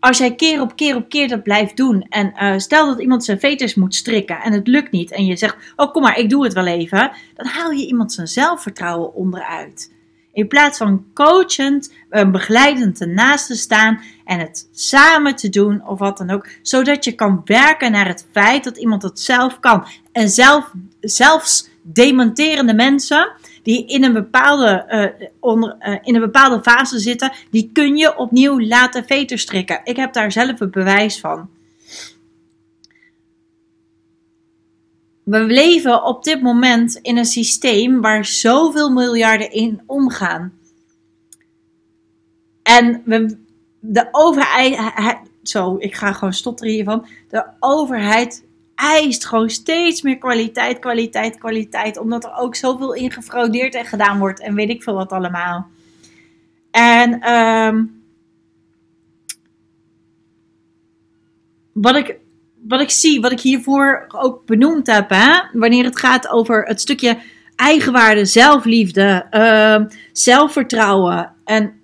Als 0.00 0.18
jij 0.18 0.34
keer 0.34 0.60
op 0.60 0.76
keer 0.76 0.96
op 0.96 1.08
keer 1.08 1.28
dat 1.28 1.42
blijft 1.42 1.76
doen. 1.76 2.06
En 2.08 2.32
uh, 2.40 2.58
stel 2.58 2.86
dat 2.86 3.00
iemand 3.00 3.24
zijn 3.24 3.40
veters 3.40 3.74
moet 3.74 3.94
strikken 3.94 4.40
en 4.40 4.52
het 4.52 4.66
lukt 4.66 4.90
niet. 4.90 5.12
En 5.12 5.24
je 5.24 5.36
zegt, 5.36 5.56
oh 5.76 5.92
kom 5.92 6.02
maar, 6.02 6.18
ik 6.18 6.30
doe 6.30 6.44
het 6.44 6.52
wel 6.52 6.66
even. 6.66 7.12
Dan 7.34 7.46
haal 7.46 7.70
je 7.70 7.86
iemand 7.86 8.12
zijn 8.12 8.26
zelfvertrouwen 8.26 9.14
onderuit. 9.14 9.94
In 10.32 10.48
plaats 10.48 10.78
van 10.78 11.04
coachend, 11.14 11.92
uh, 12.10 12.30
begeleidend 12.30 13.00
ernaast 13.00 13.46
te 13.46 13.54
staan 13.54 14.00
en 14.24 14.38
het 14.38 14.68
samen 14.72 15.36
te 15.36 15.48
doen 15.48 15.86
of 15.86 15.98
wat 15.98 16.18
dan 16.18 16.30
ook. 16.30 16.48
Zodat 16.62 17.04
je 17.04 17.12
kan 17.12 17.40
werken 17.44 17.92
naar 17.92 18.06
het 18.06 18.26
feit 18.32 18.64
dat 18.64 18.76
iemand 18.76 19.02
het 19.02 19.20
zelf 19.20 19.60
kan. 19.60 19.86
En 20.12 20.28
zelf, 20.28 20.72
zelfs 21.00 21.68
dementerende 21.92 22.74
mensen 22.74 23.32
die 23.62 23.86
in 23.86 24.04
een 24.04 24.12
bepaalde, 24.12 24.86
uh, 25.20 25.28
onder, 25.40 25.76
uh, 25.80 25.96
in 26.02 26.14
een 26.14 26.20
bepaalde 26.20 26.62
fase 26.62 26.98
zitten, 26.98 27.32
die 27.50 27.70
kun 27.72 27.96
je 27.96 28.16
opnieuw 28.16 28.60
laten 28.60 29.04
veterstrikken. 29.04 29.80
Ik 29.84 29.96
heb 29.96 30.12
daar 30.12 30.32
zelf 30.32 30.60
een 30.60 30.70
bewijs 30.70 31.20
van. 31.20 31.48
We 35.22 35.38
leven 35.38 36.04
op 36.04 36.24
dit 36.24 36.42
moment 36.42 36.94
in 36.94 37.16
een 37.16 37.24
systeem 37.24 38.00
waar 38.00 38.24
zoveel 38.24 38.90
miljarden 38.90 39.50
in 39.50 39.82
omgaan. 39.86 40.52
En 42.62 43.02
we, 43.04 43.38
de 43.80 44.08
overheid, 44.10 45.18
zo, 45.42 45.76
ik 45.78 45.94
ga 45.94 46.12
gewoon 46.12 46.32
stotteren 46.32 46.72
hiervan. 46.72 47.06
De 47.28 47.44
overheid 47.60 48.44
eist 48.76 49.26
gewoon 49.26 49.50
steeds 49.50 50.02
meer 50.02 50.18
kwaliteit, 50.18 50.78
kwaliteit, 50.78 51.38
kwaliteit. 51.38 51.98
Omdat 51.98 52.24
er 52.24 52.34
ook 52.36 52.56
zoveel 52.56 52.94
in 52.94 53.10
gefraudeerd 53.10 53.74
en 53.74 53.84
gedaan 53.84 54.18
wordt. 54.18 54.40
En 54.40 54.54
weet 54.54 54.68
ik 54.68 54.82
veel 54.82 54.94
wat 54.94 55.12
allemaal. 55.12 55.66
En 56.70 57.32
um, 57.32 58.02
wat, 61.72 61.96
ik, 61.96 62.16
wat 62.68 62.80
ik 62.80 62.90
zie, 62.90 63.20
wat 63.20 63.32
ik 63.32 63.40
hiervoor 63.40 64.06
ook 64.08 64.46
benoemd 64.46 64.86
heb. 64.86 65.10
Hè, 65.10 65.40
wanneer 65.52 65.84
het 65.84 65.98
gaat 65.98 66.28
over 66.28 66.64
het 66.64 66.80
stukje 66.80 67.18
eigenwaarde, 67.56 68.24
zelfliefde, 68.24 69.26
uh, 69.30 69.98
zelfvertrouwen. 70.12 71.32
En 71.44 71.80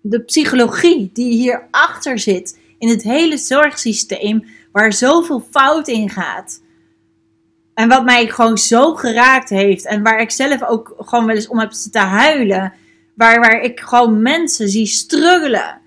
de 0.00 0.20
psychologie 0.20 1.10
die 1.12 1.32
hierachter 1.32 2.18
zit. 2.18 2.58
In 2.78 2.88
het 2.88 3.02
hele 3.02 3.36
zorgsysteem 3.36 4.44
waar 4.74 4.92
zoveel 4.92 5.46
fout 5.50 5.88
in 5.88 6.10
gaat. 6.10 6.62
En 7.74 7.88
wat 7.88 8.04
mij 8.04 8.28
gewoon 8.28 8.58
zo 8.58 8.94
geraakt 8.94 9.48
heeft. 9.48 9.86
En 9.86 10.02
waar 10.02 10.20
ik 10.20 10.30
zelf 10.30 10.62
ook 10.62 10.94
gewoon 10.98 11.26
wel 11.26 11.34
eens 11.34 11.48
om 11.48 11.58
heb 11.58 11.72
zitten 11.72 12.00
huilen. 12.00 12.72
Waar, 13.14 13.40
waar 13.40 13.60
ik 13.60 13.80
gewoon 13.80 14.22
mensen 14.22 14.68
zie 14.68 14.86
struggelen. 14.86 15.80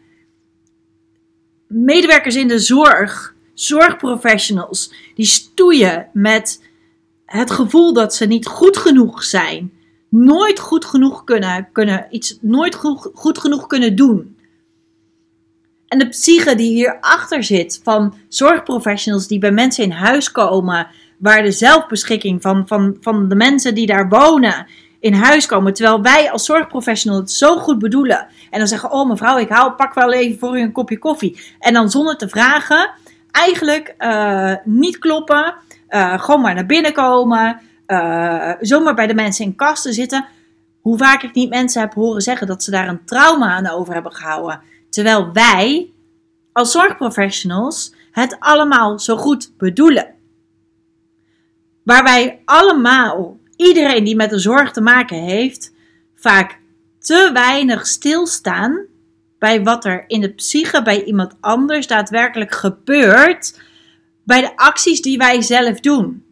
Medewerkers 1.67 2.35
in 2.35 2.47
de 2.47 2.59
zorg, 2.59 3.35
zorgprofessionals, 3.53 4.93
die 5.15 5.25
stoeien 5.25 6.09
met 6.13 6.63
het 7.25 7.51
gevoel 7.51 7.93
dat 7.93 8.15
ze 8.15 8.25
niet 8.25 8.45
goed 8.45 8.77
genoeg 8.77 9.23
zijn. 9.23 9.73
Nooit 10.09 10.59
goed 10.59 10.85
genoeg 10.85 11.23
kunnen, 11.23 11.69
kunnen 11.71 12.07
iets 12.09 12.37
nooit 12.41 12.75
goed, 12.75 13.09
goed 13.13 13.37
genoeg 13.39 13.67
kunnen 13.67 13.95
doen. 13.95 14.36
En 15.87 15.99
de 15.99 16.07
psyche 16.07 16.55
die 16.55 16.73
hierachter 16.73 17.43
zit 17.43 17.79
van 17.83 18.13
zorgprofessionals 18.27 19.27
die 19.27 19.39
bij 19.39 19.51
mensen 19.51 19.83
in 19.83 19.91
huis 19.91 20.31
komen, 20.31 20.87
waar 21.17 21.43
de 21.43 21.51
zelfbeschikking 21.51 22.41
van, 22.41 22.67
van, 22.67 22.97
van 23.01 23.29
de 23.29 23.35
mensen 23.35 23.75
die 23.75 23.85
daar 23.85 24.09
wonen 24.09 24.67
in 24.99 25.13
huis 25.13 25.45
komen. 25.45 25.73
Terwijl 25.73 26.01
wij 26.01 26.31
als 26.31 26.45
zorgprofessional 26.45 27.19
het 27.19 27.31
zo 27.31 27.57
goed 27.57 27.79
bedoelen. 27.79 28.27
En 28.49 28.59
dan 28.59 28.67
zeggen, 28.67 28.91
oh 28.91 29.09
mevrouw, 29.09 29.37
ik 29.37 29.49
haal, 29.49 29.73
pak 29.73 29.93
wel 29.93 30.13
even 30.13 30.39
voor 30.39 30.57
u 30.57 30.61
een 30.61 30.71
kopje 30.71 30.97
koffie. 30.97 31.39
En 31.59 31.73
dan 31.73 31.89
zonder 31.89 32.17
te 32.17 32.29
vragen, 32.29 32.89
eigenlijk 33.31 33.95
uh, 33.99 34.53
niet 34.63 34.97
kloppen, 34.97 35.55
uh, 35.89 36.19
gewoon 36.19 36.41
maar 36.41 36.53
naar 36.53 36.65
binnen 36.65 36.93
komen, 36.93 37.59
uh, 37.87 38.51
zomaar 38.59 38.95
bij 38.95 39.07
de 39.07 39.13
mensen 39.13 39.45
in 39.45 39.55
kasten 39.55 39.93
zitten. 39.93 40.25
Hoe 40.81 40.97
vaak 40.97 41.23
ik 41.23 41.33
niet 41.33 41.49
mensen 41.49 41.81
heb 41.81 41.93
horen 41.93 42.21
zeggen 42.21 42.47
dat 42.47 42.63
ze 42.63 42.71
daar 42.71 42.87
een 42.87 43.05
trauma 43.05 43.47
aan 43.47 43.67
over 43.67 43.93
hebben 43.93 44.13
gehouden. 44.13 44.61
Terwijl 44.89 45.31
wij 45.31 45.91
als 46.51 46.71
zorgprofessionals 46.71 47.93
het 48.11 48.35
allemaal 48.39 48.99
zo 48.99 49.17
goed 49.17 49.51
bedoelen. 49.57 50.13
Waar 51.83 52.03
wij 52.03 52.41
allemaal, 52.45 53.39
iedereen 53.55 54.03
die 54.03 54.15
met 54.15 54.29
de 54.29 54.39
zorg 54.39 54.71
te 54.71 54.81
maken 54.81 55.23
heeft, 55.23 55.73
vaak 56.15 56.59
te 56.99 57.29
weinig 57.33 57.87
stilstaan 57.87 58.85
bij 59.39 59.63
wat 59.63 59.85
er 59.85 60.03
in 60.07 60.21
de 60.21 60.33
psyche 60.33 60.81
bij 60.81 61.03
iemand 61.03 61.35
anders 61.39 61.87
daadwerkelijk 61.87 62.51
gebeurt, 62.51 63.61
bij 64.23 64.41
de 64.41 64.55
acties 64.55 65.01
die 65.01 65.17
wij 65.17 65.41
zelf 65.41 65.79
doen. 65.79 66.25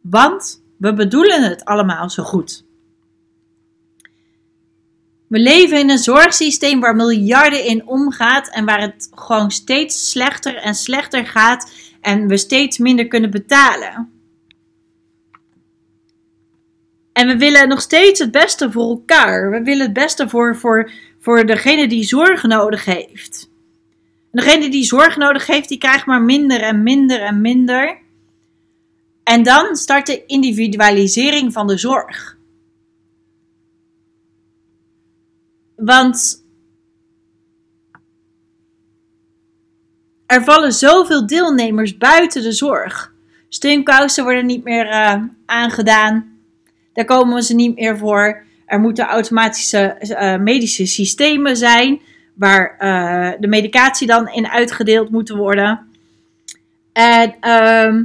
Want 0.00 0.62
we 0.78 0.94
bedoelen 0.94 1.42
het 1.42 1.64
allemaal 1.64 2.10
zo 2.10 2.22
goed. 2.22 2.64
We 5.26 5.38
leven 5.38 5.78
in 5.78 5.90
een 5.90 5.98
zorgsysteem 5.98 6.80
waar 6.80 6.96
miljarden 6.96 7.64
in 7.64 7.86
omgaat 7.86 8.48
en 8.50 8.64
waar 8.64 8.80
het 8.80 9.08
gewoon 9.14 9.50
steeds 9.50 10.10
slechter 10.10 10.56
en 10.56 10.74
slechter 10.74 11.26
gaat 11.26 11.72
en 12.00 12.26
we 12.26 12.36
steeds 12.36 12.78
minder 12.78 13.08
kunnen 13.08 13.30
betalen. 13.30 14.12
En 17.12 17.26
we 17.26 17.36
willen 17.36 17.68
nog 17.68 17.80
steeds 17.80 18.18
het 18.18 18.30
beste 18.30 18.72
voor 18.72 18.88
elkaar. 18.88 19.50
We 19.50 19.62
willen 19.62 19.84
het 19.84 19.92
beste 19.92 20.28
voor, 20.28 20.56
voor, 20.56 20.90
voor 21.20 21.46
degene 21.46 21.88
die 21.88 22.04
zorg 22.04 22.42
nodig 22.42 22.84
heeft. 22.84 23.50
En 24.32 24.40
degene 24.40 24.68
die 24.68 24.84
zorg 24.84 25.16
nodig 25.16 25.46
heeft, 25.46 25.68
die 25.68 25.78
krijgt 25.78 26.06
maar 26.06 26.22
minder 26.22 26.60
en 26.60 26.82
minder 26.82 27.20
en 27.20 27.40
minder. 27.40 27.98
En 29.24 29.42
dan 29.42 29.76
start 29.76 30.06
de 30.06 30.26
individualisering 30.26 31.52
van 31.52 31.66
de 31.66 31.78
zorg. 31.78 32.36
Want 35.76 36.44
er 40.26 40.44
vallen 40.44 40.72
zoveel 40.72 41.26
deelnemers 41.26 41.96
buiten 41.96 42.42
de 42.42 42.52
zorg. 42.52 43.12
Steunkousen 43.48 44.24
worden 44.24 44.46
niet 44.46 44.64
meer 44.64 44.86
uh, 44.86 45.22
aangedaan. 45.46 46.38
Daar 46.92 47.04
komen 47.04 47.42
ze 47.42 47.54
niet 47.54 47.76
meer 47.76 47.98
voor. 47.98 48.42
Er 48.66 48.80
moeten 48.80 49.06
automatische 49.06 49.96
uh, 50.00 50.36
medische 50.36 50.86
systemen 50.86 51.56
zijn 51.56 52.00
waar 52.34 52.76
uh, 52.80 53.40
de 53.40 53.46
medicatie 53.46 54.06
dan 54.06 54.28
in 54.28 54.48
uitgedeeld 54.48 55.10
moeten 55.10 55.36
worden. 55.36 55.80
En 56.92 57.34
uh, 57.40 58.02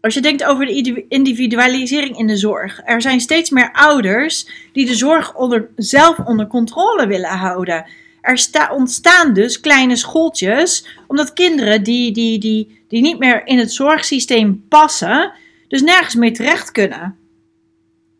als 0.00 0.14
je 0.14 0.20
denkt 0.20 0.44
over 0.44 0.66
de 0.66 1.04
individualisering 1.08 2.18
in 2.18 2.26
de 2.26 2.36
zorg. 2.36 2.80
Er 2.84 3.02
zijn 3.02 3.20
steeds 3.20 3.50
meer 3.50 3.72
ouders 3.72 4.48
die 4.72 4.86
de 4.86 4.94
zorg 4.94 5.34
onder, 5.34 5.68
zelf 5.76 6.18
onder 6.18 6.46
controle 6.46 7.06
willen 7.06 7.30
houden. 7.30 7.86
Er 8.20 8.70
ontstaan 8.70 9.32
dus 9.32 9.60
kleine 9.60 9.96
schooltjes, 9.96 10.86
omdat 11.06 11.32
kinderen 11.32 11.82
die, 11.82 12.12
die, 12.12 12.38
die, 12.38 12.82
die 12.88 13.00
niet 13.00 13.18
meer 13.18 13.46
in 13.46 13.58
het 13.58 13.72
zorgsysteem 13.72 14.64
passen, 14.68 15.32
dus 15.68 15.82
nergens 15.82 16.14
meer 16.14 16.34
terecht 16.34 16.70
kunnen. 16.70 17.16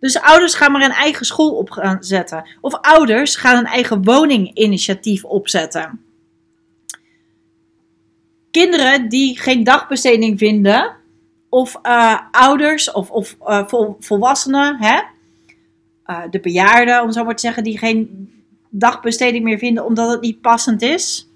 Dus 0.00 0.20
ouders 0.20 0.54
gaan 0.54 0.72
maar 0.72 0.82
een 0.82 0.90
eigen 0.90 1.26
school 1.26 1.50
opzetten. 1.50 2.48
Of 2.60 2.74
ouders 2.74 3.36
gaan 3.36 3.58
een 3.58 3.72
eigen 3.72 4.04
woninginitiatief 4.04 5.24
opzetten. 5.24 6.00
Kinderen 8.50 9.08
die 9.08 9.38
geen 9.38 9.64
dagbesteding 9.64 10.38
vinden, 10.38 10.96
of 11.50 11.78
uh, 11.82 12.20
ouders 12.30 12.92
of, 12.92 13.10
of 13.10 13.36
vol, 13.66 13.96
volwassenen, 14.00 14.76
hè? 14.80 15.00
Uh, 16.06 16.22
de 16.30 16.40
bejaarden, 16.40 17.02
om 17.02 17.12
zo 17.12 17.24
maar 17.24 17.34
te 17.34 17.40
zeggen, 17.40 17.64
die 17.64 17.78
geen 17.78 18.30
dagbesteding 18.68 19.44
meer 19.44 19.58
vinden 19.58 19.84
omdat 19.84 20.10
het 20.10 20.20
niet 20.20 20.40
passend 20.40 20.82
is. 20.82 21.28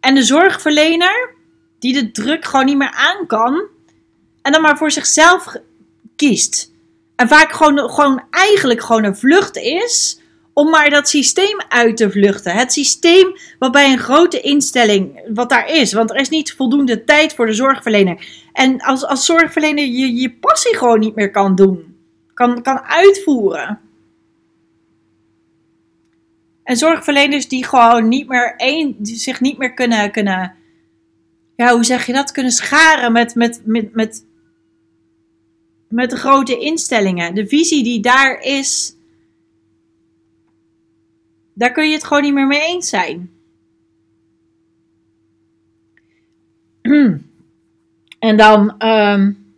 En 0.00 0.14
de 0.14 0.22
zorgverlener, 0.22 1.34
die 1.78 1.92
de 1.92 2.10
druk 2.10 2.44
gewoon 2.44 2.66
niet 2.66 2.76
meer 2.76 2.92
aan 2.92 3.26
kan 3.26 3.62
en 4.42 4.52
dan 4.52 4.62
maar 4.62 4.76
voor 4.76 4.90
zichzelf 4.90 5.56
kiest. 6.16 6.72
En 7.16 7.28
vaak 7.28 7.52
gewoon, 7.52 7.90
gewoon 7.90 8.22
eigenlijk 8.30 8.82
gewoon 8.82 9.04
een 9.04 9.16
vlucht 9.16 9.56
is 9.56 10.19
om 10.52 10.70
maar 10.70 10.90
dat 10.90 11.08
systeem 11.08 11.60
uit 11.68 11.96
te 11.96 12.10
vluchten. 12.10 12.52
Het 12.52 12.72
systeem 12.72 13.36
wat 13.58 13.72
bij 13.72 13.92
een 13.92 13.98
grote 13.98 14.40
instelling, 14.40 15.20
wat 15.34 15.48
daar 15.48 15.68
is. 15.68 15.92
Want 15.92 16.10
er 16.10 16.16
is 16.16 16.28
niet 16.28 16.52
voldoende 16.52 17.04
tijd 17.04 17.34
voor 17.34 17.46
de 17.46 17.52
zorgverlener. 17.52 18.26
En 18.52 18.80
als, 18.80 19.06
als 19.06 19.24
zorgverlener 19.24 19.84
je 19.84 20.14
je 20.14 20.32
passie 20.32 20.76
gewoon 20.76 21.00
niet 21.00 21.14
meer 21.14 21.30
kan 21.30 21.54
doen. 21.54 21.96
Kan, 22.34 22.62
kan 22.62 22.80
uitvoeren. 22.80 23.80
En 26.70 26.76
zorgverleners 26.76 27.48
die 27.48 27.64
gewoon 27.64 28.08
niet 28.08 28.28
meer 28.28 28.54
één, 28.56 28.96
zich 29.02 29.40
niet 29.40 29.58
meer 29.58 29.74
kunnen, 29.74 30.10
kunnen, 30.10 30.54
ja, 31.56 31.72
hoe 31.72 31.84
zeg 31.84 32.06
je 32.06 32.12
dat, 32.12 32.32
kunnen 32.32 32.52
scharen 32.52 33.12
met, 33.12 33.34
met, 33.34 33.62
met, 33.64 33.94
met, 33.94 34.24
met 35.88 36.10
de 36.10 36.16
grote 36.16 36.58
instellingen. 36.58 37.34
De 37.34 37.46
visie 37.46 37.82
die 37.82 38.00
daar 38.00 38.40
is, 38.40 38.96
daar 41.60 41.72
kun 41.72 41.88
je 41.88 41.94
het 41.94 42.04
gewoon 42.04 42.22
niet 42.22 42.34
meer 42.34 42.46
mee 42.46 42.66
eens 42.66 42.88
zijn. 42.88 43.30
En 48.18 48.36
dan, 48.36 48.74
um, 48.86 49.54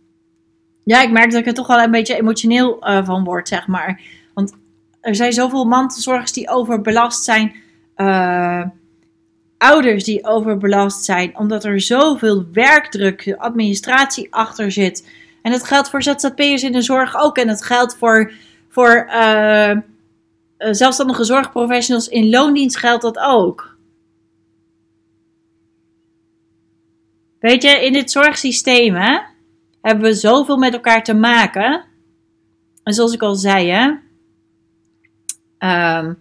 ja, 0.83 1.01
ik 1.01 1.11
merk 1.11 1.31
dat 1.31 1.39
ik 1.39 1.47
er 1.47 1.53
toch 1.53 1.67
wel 1.67 1.79
een 1.79 1.91
beetje 1.91 2.15
emotioneel 2.15 2.89
uh, 2.89 3.05
van 3.05 3.23
word, 3.23 3.47
zeg 3.47 3.67
maar. 3.67 4.01
Want 4.33 4.53
er 5.01 5.15
zijn 5.15 5.33
zoveel 5.33 5.65
mantelzorgers 5.65 6.31
die 6.31 6.49
overbelast 6.49 7.23
zijn. 7.23 7.55
Uh, 7.97 8.63
ouders 9.57 10.03
die 10.03 10.25
overbelast 10.25 11.03
zijn. 11.03 11.37
Omdat 11.37 11.63
er 11.63 11.81
zoveel 11.81 12.45
werkdruk, 12.51 13.35
administratie 13.37 14.27
achter 14.33 14.71
zit. 14.71 15.09
En 15.41 15.51
dat 15.51 15.63
geldt 15.63 15.89
voor 15.89 16.03
ZZP'ers 16.03 16.63
in 16.63 16.71
de 16.71 16.81
zorg 16.81 17.17
ook. 17.17 17.37
En 17.37 17.47
dat 17.47 17.63
geldt 17.63 17.97
voor, 17.97 18.31
voor 18.69 19.07
uh, 19.09 19.77
zelfstandige 20.71 21.23
zorgprofessionals 21.23 22.07
in 22.07 22.29
loondienst 22.29 22.77
geldt 22.77 23.01
dat 23.01 23.17
ook. 23.17 23.77
Weet 27.39 27.63
je, 27.63 27.85
in 27.85 27.93
dit 27.93 28.11
zorgsysteem 28.11 28.95
hè, 28.95 29.19
hebben 29.81 30.03
we 30.03 30.13
zoveel 30.13 30.57
met 30.57 30.73
elkaar 30.73 31.03
te 31.03 31.13
maken. 31.13 31.85
En 32.83 32.93
zoals 32.93 33.13
ik 33.13 33.21
al 33.21 33.35
zei, 33.35 33.69
hè, 33.69 33.85
um, 35.99 36.17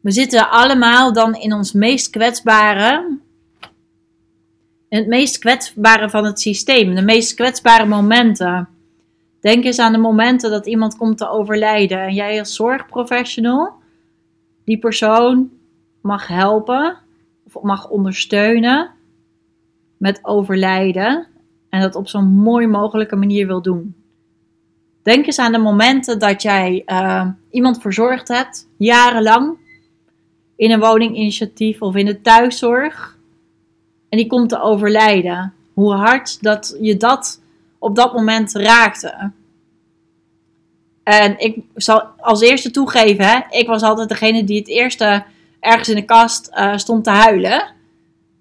we 0.00 0.10
zitten 0.10 0.50
allemaal 0.50 1.12
dan 1.12 1.34
in 1.34 1.52
ons 1.52 1.72
meest 1.72 2.10
kwetsbare. 2.10 3.18
In 4.88 4.98
het 4.98 5.06
meest 5.06 5.38
kwetsbare 5.38 6.10
van 6.10 6.24
het 6.24 6.40
systeem. 6.40 6.94
De 6.94 7.02
meest 7.02 7.34
kwetsbare 7.34 7.86
momenten. 7.86 8.68
Denk 9.44 9.64
eens 9.64 9.78
aan 9.78 9.92
de 9.92 9.98
momenten 9.98 10.50
dat 10.50 10.66
iemand 10.66 10.96
komt 10.96 11.18
te 11.18 11.28
overlijden. 11.28 11.98
En 11.98 12.14
jij 12.14 12.38
als 12.38 12.54
zorgprofessional 12.54 13.72
die 14.64 14.78
persoon 14.78 15.50
mag 16.00 16.26
helpen. 16.26 16.96
Of 17.46 17.62
mag 17.62 17.88
ondersteunen 17.88 18.90
met 19.96 20.18
overlijden 20.22 21.26
en 21.68 21.80
dat 21.80 21.94
op 21.94 22.08
zo'n 22.08 22.24
mooi 22.24 22.66
mogelijke 22.66 23.16
manier 23.16 23.46
wil 23.46 23.62
doen. 23.62 23.94
Denk 25.02 25.26
eens 25.26 25.38
aan 25.38 25.52
de 25.52 25.58
momenten 25.58 26.18
dat 26.18 26.42
jij 26.42 26.82
uh, 26.86 27.28
iemand 27.50 27.80
verzorgd 27.80 28.28
hebt, 28.28 28.68
jarenlang, 28.76 29.56
in 30.56 30.70
een 30.70 30.80
woninginitiatief 30.80 31.82
of 31.82 31.94
in 31.94 32.06
de 32.06 32.20
thuiszorg, 32.20 33.18
en 34.08 34.18
die 34.18 34.26
komt 34.26 34.48
te 34.48 34.60
overlijden. 34.60 35.52
Hoe 35.74 35.92
hard 35.92 36.42
dat 36.42 36.76
je 36.80 36.96
dat 36.96 37.42
op 37.84 37.96
dat 37.96 38.12
moment 38.12 38.52
raakte. 38.52 39.30
En 41.02 41.38
ik 41.38 41.58
zal 41.74 42.00
als 42.18 42.40
eerste 42.40 42.70
toegeven, 42.70 43.24
hè, 43.24 43.40
ik 43.50 43.66
was 43.66 43.82
altijd 43.82 44.08
degene 44.08 44.44
die 44.44 44.58
het 44.58 44.68
eerste 44.68 45.24
ergens 45.60 45.88
in 45.88 45.94
de 45.94 46.04
kast 46.04 46.50
uh, 46.54 46.76
stond 46.76 47.04
te 47.04 47.10
huilen. 47.10 47.72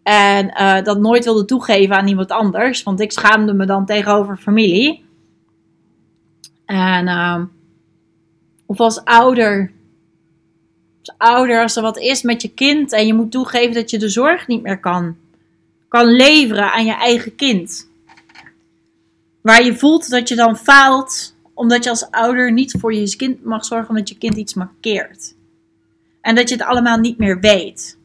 En 0.04 0.46
uh, 0.46 0.82
dat 0.82 1.00
nooit 1.00 1.24
wilde 1.24 1.46
toegeven 1.46 1.96
aan 1.96 2.08
iemand 2.08 2.32
anders. 2.32 2.84
Want 2.84 3.00
ik 3.00 3.12
schaamde 3.12 3.54
me 3.54 3.66
dan 3.66 3.86
tegenover 3.86 4.38
familie. 4.38 5.06
En, 6.66 7.08
uh, 7.08 7.42
of 8.66 8.80
als 8.80 9.04
ouder. 9.04 9.72
Als 11.00 11.16
ouder, 11.18 11.62
als 11.62 11.76
er 11.76 11.82
wat 11.82 11.98
is 11.98 12.22
met 12.22 12.42
je 12.42 12.50
kind. 12.50 12.92
En 12.92 13.08
je 13.08 13.14
moet 13.14 13.32
toegeven 13.32 13.74
dat 13.74 13.90
je 13.90 14.00
de 14.00 14.10
zorg 14.10 14.48
niet 14.48 14.62
meer 14.62 14.80
kan. 14.80 15.16
Kan 15.88 16.06
leveren 16.06 16.72
aan 16.72 16.86
je 16.86 16.96
eigen 16.96 17.36
kind. 17.36 17.92
Waar 19.44 19.64
je 19.64 19.78
voelt 19.78 20.10
dat 20.10 20.30
je 20.30 20.36
dan 20.36 20.58
faalt. 20.58 21.36
Omdat 21.54 21.84
je 21.84 21.90
als 21.90 22.12
ouder 22.12 22.52
niet 22.52 22.76
voor 22.80 22.94
je 22.94 23.16
kind 23.16 23.44
mag 23.44 23.66
zorgen. 23.66 23.90
Omdat 23.90 24.10
je 24.10 24.18
kind 24.18 24.36
iets 24.36 24.54
markeert. 24.54 25.36
En 26.22 26.36
dat 26.36 26.50
je 26.50 26.56
het 26.56 26.64
allemaal 26.64 26.98
niet 26.98 27.18
meer 27.18 27.40
weet. 27.40 27.98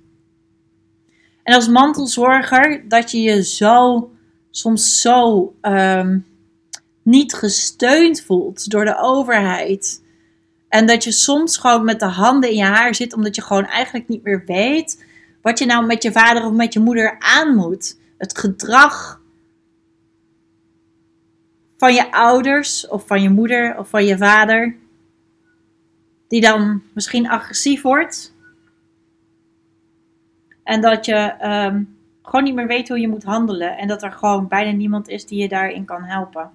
En 1.43 1.55
als 1.55 1.69
mantelzorger 1.69 2.89
dat 2.89 3.11
je 3.11 3.21
je 3.21 3.45
zo, 3.45 4.11
soms 4.51 5.01
zo 5.01 5.55
um, 5.63 6.27
niet 7.03 7.35
gesteund 7.35 8.23
voelt 8.23 8.71
door 8.71 8.85
de 8.85 8.99
overheid. 8.99 10.03
En 10.69 10.87
dat 10.87 11.05
je 11.05 11.13
soms 11.13 11.57
gewoon 11.57 11.85
met 11.85 12.01
de 12.01 12.07
handen 12.07 12.51
in 12.51 12.57
je 12.57 12.65
haar 12.65 12.95
zit, 12.95 13.13
omdat 13.13 13.35
je 13.35 13.43
gewoon 13.43 13.67
eigenlijk 13.67 14.09
niet 14.09 14.23
meer 14.23 14.43
weet 14.47 15.05
wat 15.43 15.59
je 15.59 15.67
nou 15.67 15.87
met 15.87 16.03
je 16.03 16.13
vader 16.13 16.45
of 16.45 16.53
met 16.53 16.73
je 16.73 16.81
moeder 16.81 17.17
aan 17.19 17.55
moet. 17.55 17.99
Het 18.19 18.39
gedrag 18.39 19.18
van 21.79 21.95
je 21.95 22.13
ouders 22.13 22.89
of 22.89 23.07
van 23.07 23.23
je 23.23 23.31
moeder 23.31 23.79
of 23.79 23.89
van 23.89 24.05
je 24.05 24.17
vader, 24.17 24.77
die 26.29 26.41
dan 26.41 26.83
misschien 26.93 27.29
agressief 27.29 27.83
wordt 27.83 28.37
en 30.69 30.81
dat 30.81 31.05
je 31.05 31.35
um, 31.43 31.99
gewoon 32.23 32.45
niet 32.45 32.55
meer 32.55 32.67
weet 32.67 32.89
hoe 32.89 33.01
je 33.01 33.09
moet 33.09 33.25
handelen. 33.25 33.77
En 33.77 33.89
dat 33.89 34.03
er 34.03 34.13
gewoon 34.13 34.49
bijna 34.49 34.71
niemand 34.71 35.09
is 35.09 35.27
die 35.27 35.41
je 35.41 35.49
daarin 35.49 35.85
kan 35.85 36.03
helpen. 36.03 36.51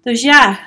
Dus 0.00 0.22
ja, 0.22 0.58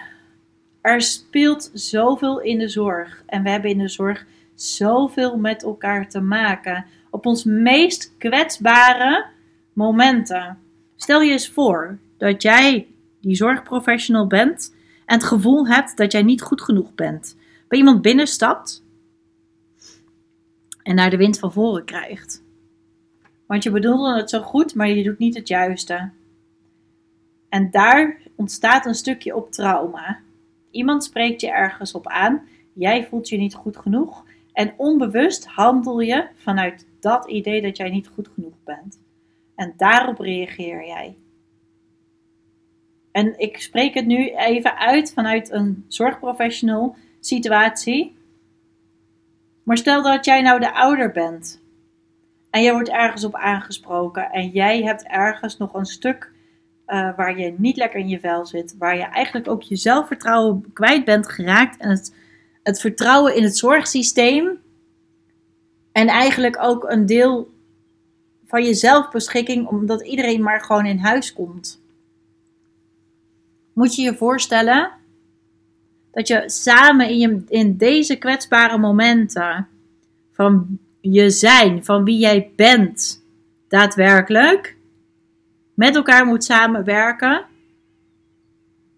er 0.81 1.01
speelt 1.01 1.71
zoveel 1.73 2.41
in 2.41 2.57
de 2.57 2.67
zorg. 2.67 3.23
En 3.25 3.43
we 3.43 3.49
hebben 3.49 3.69
in 3.69 3.77
de 3.77 3.87
zorg 3.87 4.25
zoveel 4.55 5.37
met 5.37 5.63
elkaar 5.63 6.09
te 6.09 6.21
maken. 6.21 6.85
Op 7.09 7.25
ons 7.25 7.43
meest 7.43 8.15
kwetsbare 8.17 9.25
momenten. 9.73 10.57
Stel 10.97 11.21
je 11.21 11.31
eens 11.31 11.49
voor 11.49 11.99
dat 12.17 12.41
jij 12.41 12.87
die 13.21 13.35
zorgprofessional 13.35 14.27
bent 14.27 14.75
en 15.05 15.15
het 15.15 15.23
gevoel 15.23 15.67
hebt 15.67 15.97
dat 15.97 16.11
jij 16.11 16.23
niet 16.23 16.41
goed 16.41 16.61
genoeg 16.61 16.95
bent. 16.95 17.37
Bij 17.67 17.77
iemand 17.77 18.01
binnenstapt 18.01 18.83
en 20.83 20.95
naar 20.95 21.09
de 21.09 21.17
wind 21.17 21.39
van 21.39 21.51
voren 21.51 21.85
krijgt. 21.85 22.43
Want 23.45 23.63
je 23.63 23.71
bedoelde 23.71 24.15
het 24.15 24.29
zo 24.29 24.41
goed, 24.41 24.75
maar 24.75 24.89
je 24.89 25.03
doet 25.03 25.17
niet 25.17 25.35
het 25.35 25.47
juiste. 25.47 26.11
En 27.49 27.71
daar 27.71 28.21
ontstaat 28.35 28.85
een 28.85 28.95
stukje 28.95 29.35
op 29.35 29.51
trauma. 29.51 30.19
Iemand 30.71 31.03
spreekt 31.03 31.41
je 31.41 31.51
ergens 31.51 31.93
op 31.93 32.07
aan, 32.07 32.47
jij 32.73 33.07
voelt 33.07 33.29
je 33.29 33.37
niet 33.37 33.53
goed 33.53 33.77
genoeg 33.77 34.25
en 34.53 34.73
onbewust 34.77 35.45
handel 35.45 35.99
je 35.99 36.27
vanuit 36.35 36.87
dat 36.99 37.29
idee 37.29 37.61
dat 37.61 37.77
jij 37.77 37.89
niet 37.89 38.07
goed 38.07 38.27
genoeg 38.33 38.55
bent. 38.63 38.99
En 39.57 39.73
daarop 39.77 40.19
reageer 40.19 40.85
jij. 40.85 41.17
En 43.11 43.39
ik 43.39 43.61
spreek 43.61 43.93
het 43.93 44.05
nu 44.05 44.29
even 44.35 44.77
uit 44.77 45.13
vanuit 45.13 45.51
een 45.51 45.85
zorgprofessional 45.87 46.95
situatie. 47.19 48.17
Maar 49.63 49.77
stel 49.77 50.03
dat 50.03 50.25
jij 50.25 50.41
nou 50.41 50.59
de 50.59 50.73
ouder 50.73 51.11
bent. 51.11 51.61
En 52.49 52.61
je 52.61 52.71
wordt 52.71 52.89
ergens 52.89 53.23
op 53.23 53.35
aangesproken. 53.35 54.29
En 54.31 54.49
jij 54.49 54.83
hebt 54.83 55.07
ergens 55.07 55.57
nog 55.57 55.73
een 55.73 55.85
stuk 55.85 56.31
uh, 56.87 57.15
waar 57.15 57.39
je 57.39 57.53
niet 57.57 57.77
lekker 57.77 57.99
in 57.99 58.09
je 58.09 58.19
vel 58.19 58.45
zit, 58.45 58.75
waar 58.77 58.97
je 58.97 59.03
eigenlijk 59.03 59.47
ook 59.47 59.61
je 59.61 59.75
zelfvertrouwen 59.75 60.73
kwijt 60.73 61.05
bent 61.05 61.29
geraakt. 61.29 61.77
En 61.77 61.89
het, 61.89 62.15
het 62.63 62.79
vertrouwen 62.79 63.35
in 63.35 63.43
het 63.43 63.57
zorgsysteem. 63.57 64.61
En 65.91 66.07
eigenlijk 66.07 66.57
ook 66.61 66.89
een 66.89 67.05
deel 67.05 67.55
van 68.47 68.63
je 68.63 68.73
zelfbeschikking, 68.73 69.67
omdat 69.67 70.01
iedereen 70.01 70.41
maar 70.41 70.61
gewoon 70.61 70.85
in 70.85 70.97
huis 70.97 71.33
komt. 71.33 71.81
Moet 73.73 73.95
je 73.95 74.01
je 74.01 74.15
voorstellen 74.15 74.91
dat 76.11 76.27
je 76.27 76.43
samen 76.45 77.09
in, 77.09 77.17
je, 77.17 77.43
in 77.47 77.77
deze 77.77 78.15
kwetsbare 78.15 78.77
momenten 78.77 79.67
van 80.31 80.79
je 81.01 81.29
zijn, 81.29 81.85
van 81.85 82.03
wie 82.03 82.17
jij 82.17 82.51
bent, 82.55 83.23
daadwerkelijk 83.67 84.77
met 85.73 85.95
elkaar 85.95 86.25
moet 86.25 86.43
samenwerken. 86.43 87.45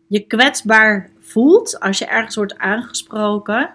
Je 0.07 0.19
kwetsbaar 0.19 1.09
voelt 1.19 1.79
als 1.79 1.97
je 1.97 2.05
ergens 2.05 2.35
wordt 2.35 2.57
aangesproken 2.57 3.73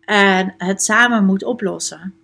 en 0.00 0.54
het 0.58 0.82
samen 0.82 1.24
moet 1.24 1.44
oplossen. 1.44 2.14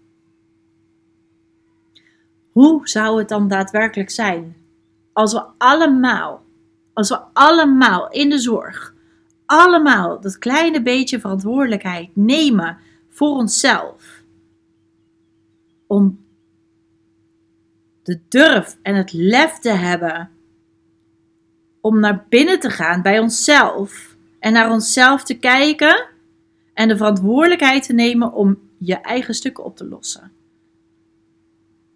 Hoe 2.59 2.89
zou 2.89 3.19
het 3.19 3.29
dan 3.29 3.49
daadwerkelijk 3.49 4.11
zijn 4.11 4.57
als 5.13 5.33
we 5.33 5.45
allemaal, 5.59 6.45
als 6.93 7.09
we 7.09 7.21
allemaal 7.33 8.11
in 8.11 8.31
de 8.31 8.39
zorg 8.39 8.95
allemaal 9.47 10.21
dat 10.21 10.39
kleine 10.39 10.83
beetje 10.83 11.21
verantwoordelijkheid 11.21 12.11
nemen 12.13 12.79
voor 13.09 13.37
onszelf. 13.37 14.23
Om 15.87 16.25
de 18.03 18.21
durf 18.29 18.79
en 18.83 18.95
het 18.95 19.13
lef 19.13 19.59
te 19.59 19.71
hebben 19.71 20.31
om 21.81 22.01
naar 22.01 22.27
binnen 22.29 22.61
te 22.61 22.71
gaan 22.71 23.03
bij 23.03 23.19
onszelf 23.19 24.17
en 24.39 24.53
naar 24.53 24.71
onszelf 24.71 25.25
te 25.25 25.39
kijken 25.39 26.07
En 26.75 26.89
de 26.89 26.97
verantwoordelijkheid 26.97 27.83
te 27.83 27.93
nemen 27.93 28.33
om 28.33 28.59
je 28.79 28.97
eigen 28.97 29.35
stukken 29.35 29.65
op 29.65 29.77
te 29.77 29.89
lossen. 29.89 30.38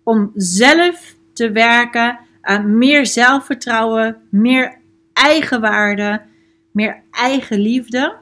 Om 0.03 0.31
zelf 0.35 1.17
te 1.33 1.51
werken 1.51 2.19
aan 2.41 2.79
meer 2.79 3.07
zelfvertrouwen, 3.07 4.23
meer 4.29 4.81
eigenwaarde, 5.13 6.23
meer 6.71 7.03
eigen 7.11 7.59
liefde. 7.59 8.17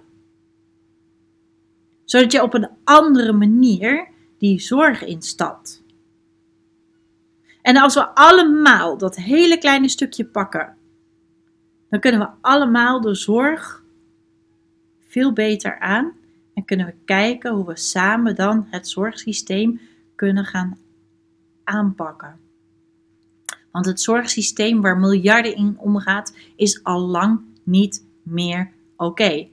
Zodat 2.04 2.32
je 2.32 2.42
op 2.42 2.54
een 2.54 2.68
andere 2.84 3.32
manier 3.32 4.08
die 4.38 4.60
zorg 4.60 5.04
instapt. 5.04 5.82
En 7.62 7.76
als 7.76 7.94
we 7.94 8.14
allemaal 8.14 8.98
dat 8.98 9.16
hele 9.16 9.58
kleine 9.58 9.88
stukje 9.88 10.24
pakken, 10.24 10.76
dan 11.88 12.00
kunnen 12.00 12.20
we 12.20 12.28
allemaal 12.40 13.00
de 13.00 13.14
zorg 13.14 13.84
veel 15.00 15.32
beter 15.32 15.78
aan 15.78 16.12
en 16.54 16.64
kunnen 16.64 16.86
we 16.86 16.94
kijken 17.04 17.52
hoe 17.52 17.66
we 17.66 17.76
samen 17.76 18.34
dan 18.34 18.66
het 18.70 18.88
zorgsysteem 18.88 19.80
kunnen 20.14 20.44
gaan 20.44 20.78
aanpakken. 21.70 22.38
Want 23.70 23.86
het 23.86 24.00
zorgsysteem 24.00 24.80
waar 24.80 24.98
miljarden 24.98 25.56
in 25.56 25.76
omgaat, 25.78 26.34
is 26.56 26.84
al 26.84 27.00
lang 27.00 27.40
niet 27.62 28.04
meer 28.22 28.70
oké. 28.96 29.48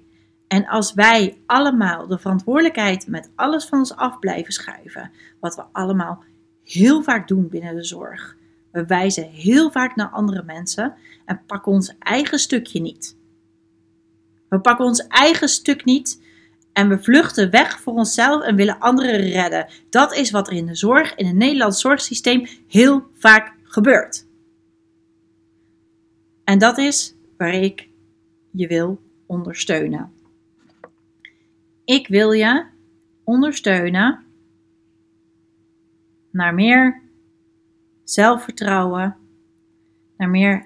En 0.48 0.68
als 0.68 0.94
wij 0.94 1.38
allemaal 1.46 2.08
de 2.08 2.18
verantwoordelijkheid 2.18 3.08
met 3.08 3.30
alles 3.36 3.66
van 3.66 3.80
ons 3.80 3.96
af 3.96 4.20
blijven 4.20 4.54
schuiven, 4.54 5.12
wat 5.40 5.56
we 5.56 5.64
allemaal 5.72 6.24
heel 6.64 7.04
vaak 7.04 7.28
doen 7.28 7.50
binnen 7.50 7.76
de 7.76 7.84
zorg. 7.84 8.36
We 8.72 8.86
wijzen 8.86 9.30
heel 9.30 9.72
vaak 9.72 9.96
naar 9.96 10.10
andere 10.10 10.44
mensen 10.44 10.96
en 11.26 11.42
pakken 11.46 11.72
ons 11.72 11.96
eigen 12.00 12.40
stukje 12.40 12.82
niet. 12.82 13.18
We 14.50 14.60
pakken 14.60 14.86
ons 14.86 15.08
eigen 15.08 15.50
stuk 15.50 15.86
niet 15.86 16.22
en 16.78 16.90
we 16.90 17.04
vluchten 17.04 17.52
weg 17.52 17.80
voor 17.82 17.94
onszelf 17.94 18.44
en 18.44 18.56
willen 18.56 18.80
anderen 18.80 19.20
redden. 19.20 19.68
Dat 19.90 20.16
is 20.16 20.32
wat 20.32 20.48
er 20.48 20.54
in 20.54 20.66
de 20.66 20.76
zorg, 20.76 21.16
in 21.16 21.26
het 21.26 21.36
Nederlands 21.36 21.82
zorgsysteem, 21.82 22.48
heel 22.68 23.08
vaak 23.14 23.54
gebeurt. 23.64 24.26
En 26.44 26.60
dat 26.60 26.78
is 26.78 27.16
waar 27.38 27.54
ik 27.54 27.88
je 28.52 28.68
wil 28.68 29.02
ondersteunen. 29.26 30.12
Ik 31.86 32.08
wil 32.08 32.32
je 32.32 32.66
ondersteunen 33.24 34.26
naar 36.32 36.54
meer 36.54 37.02
zelfvertrouwen, 38.04 39.16
naar 40.18 40.30
meer 40.30 40.66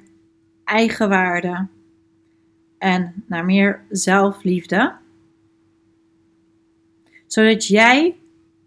eigenwaarde 0.63 1.67
en 2.77 3.23
naar 3.25 3.45
meer 3.45 3.81
zelfliefde. 3.89 4.99
Zodat 7.31 7.67
jij 7.67 8.15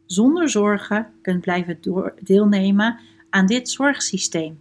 zonder 0.06 0.50
zorgen 0.50 1.12
kunt 1.22 1.40
blijven 1.40 1.78
deelnemen 2.20 2.98
aan 3.30 3.46
dit 3.46 3.68
zorgsysteem. 3.68 4.58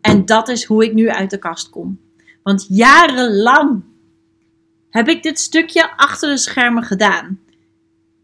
En 0.00 0.24
dat 0.24 0.48
is 0.48 0.64
hoe 0.64 0.84
ik 0.84 0.92
nu 0.92 1.10
uit 1.10 1.30
de 1.30 1.38
kast 1.38 1.70
kom. 1.70 2.00
Want 2.42 2.66
jarenlang 2.68 3.82
heb 4.90 5.08
ik 5.08 5.22
dit 5.22 5.38
stukje 5.38 5.96
achter 5.96 6.30
de 6.30 6.36
schermen 6.36 6.82
gedaan. 6.82 7.40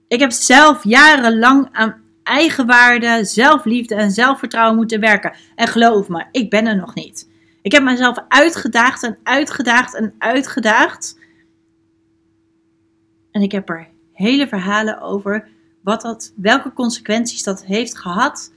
Ik 0.09 0.21
heb 0.21 0.31
zelf 0.31 0.85
jarenlang 0.85 1.69
aan 1.73 2.03
eigenwaarde, 2.23 3.25
zelfliefde 3.25 3.95
en 3.95 4.11
zelfvertrouwen 4.11 4.77
moeten 4.77 5.01
werken. 5.01 5.37
En 5.55 5.69
geloof 5.69 6.09
me, 6.09 6.25
ik 6.33 6.51
ben 6.51 6.67
er 6.67 6.77
nog 6.77 6.95
niet. 6.95 7.29
Ik 7.63 7.73
heb 7.73 7.83
mezelf 7.83 8.19
uitgedaagd 8.29 9.03
en 9.03 9.19
uitgedaagd 9.23 9.95
en 9.95 10.15
uitgedaagd. 10.19 11.19
En 13.31 13.43
ik 13.43 13.53
heb 13.53 13.69
er 13.69 13.90
hele 14.21 14.49
verhalen 14.49 15.01
over 15.01 15.49
wat 15.81 16.01
dat, 16.01 16.33
welke 16.37 16.73
consequenties 16.73 17.43
dat 17.43 17.65
heeft 17.65 17.99
gehad 17.99 18.53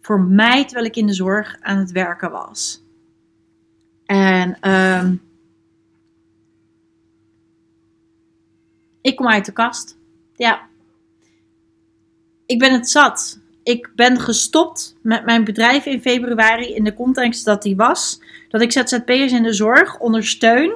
voor 0.00 0.20
mij 0.20 0.64
terwijl 0.64 0.86
ik 0.86 0.96
in 0.96 1.06
de 1.06 1.12
zorg 1.12 1.56
aan 1.60 1.78
het 1.78 1.92
werken 1.92 2.30
was. 2.30 2.84
En 4.04 4.70
um, 4.70 5.22
ik 9.00 9.16
kom 9.16 9.28
uit 9.28 9.44
de 9.44 9.52
kast. 9.52 9.98
Ja, 10.34 10.66
ik 12.46 12.58
ben 12.58 12.72
het 12.72 12.88
zat. 12.88 13.40
Ik 13.62 13.90
ben 13.94 14.20
gestopt 14.20 14.96
met 15.02 15.24
mijn 15.24 15.44
bedrijf 15.44 15.86
in 15.86 16.00
februari 16.00 16.74
in 16.74 16.84
de 16.84 16.94
context 16.94 17.44
dat 17.44 17.62
die 17.62 17.76
was. 17.76 18.20
Dat 18.48 18.60
ik 18.60 18.72
ZZP'ers 18.72 19.32
in 19.32 19.42
de 19.42 19.52
zorg 19.52 19.98
ondersteun 19.98 20.74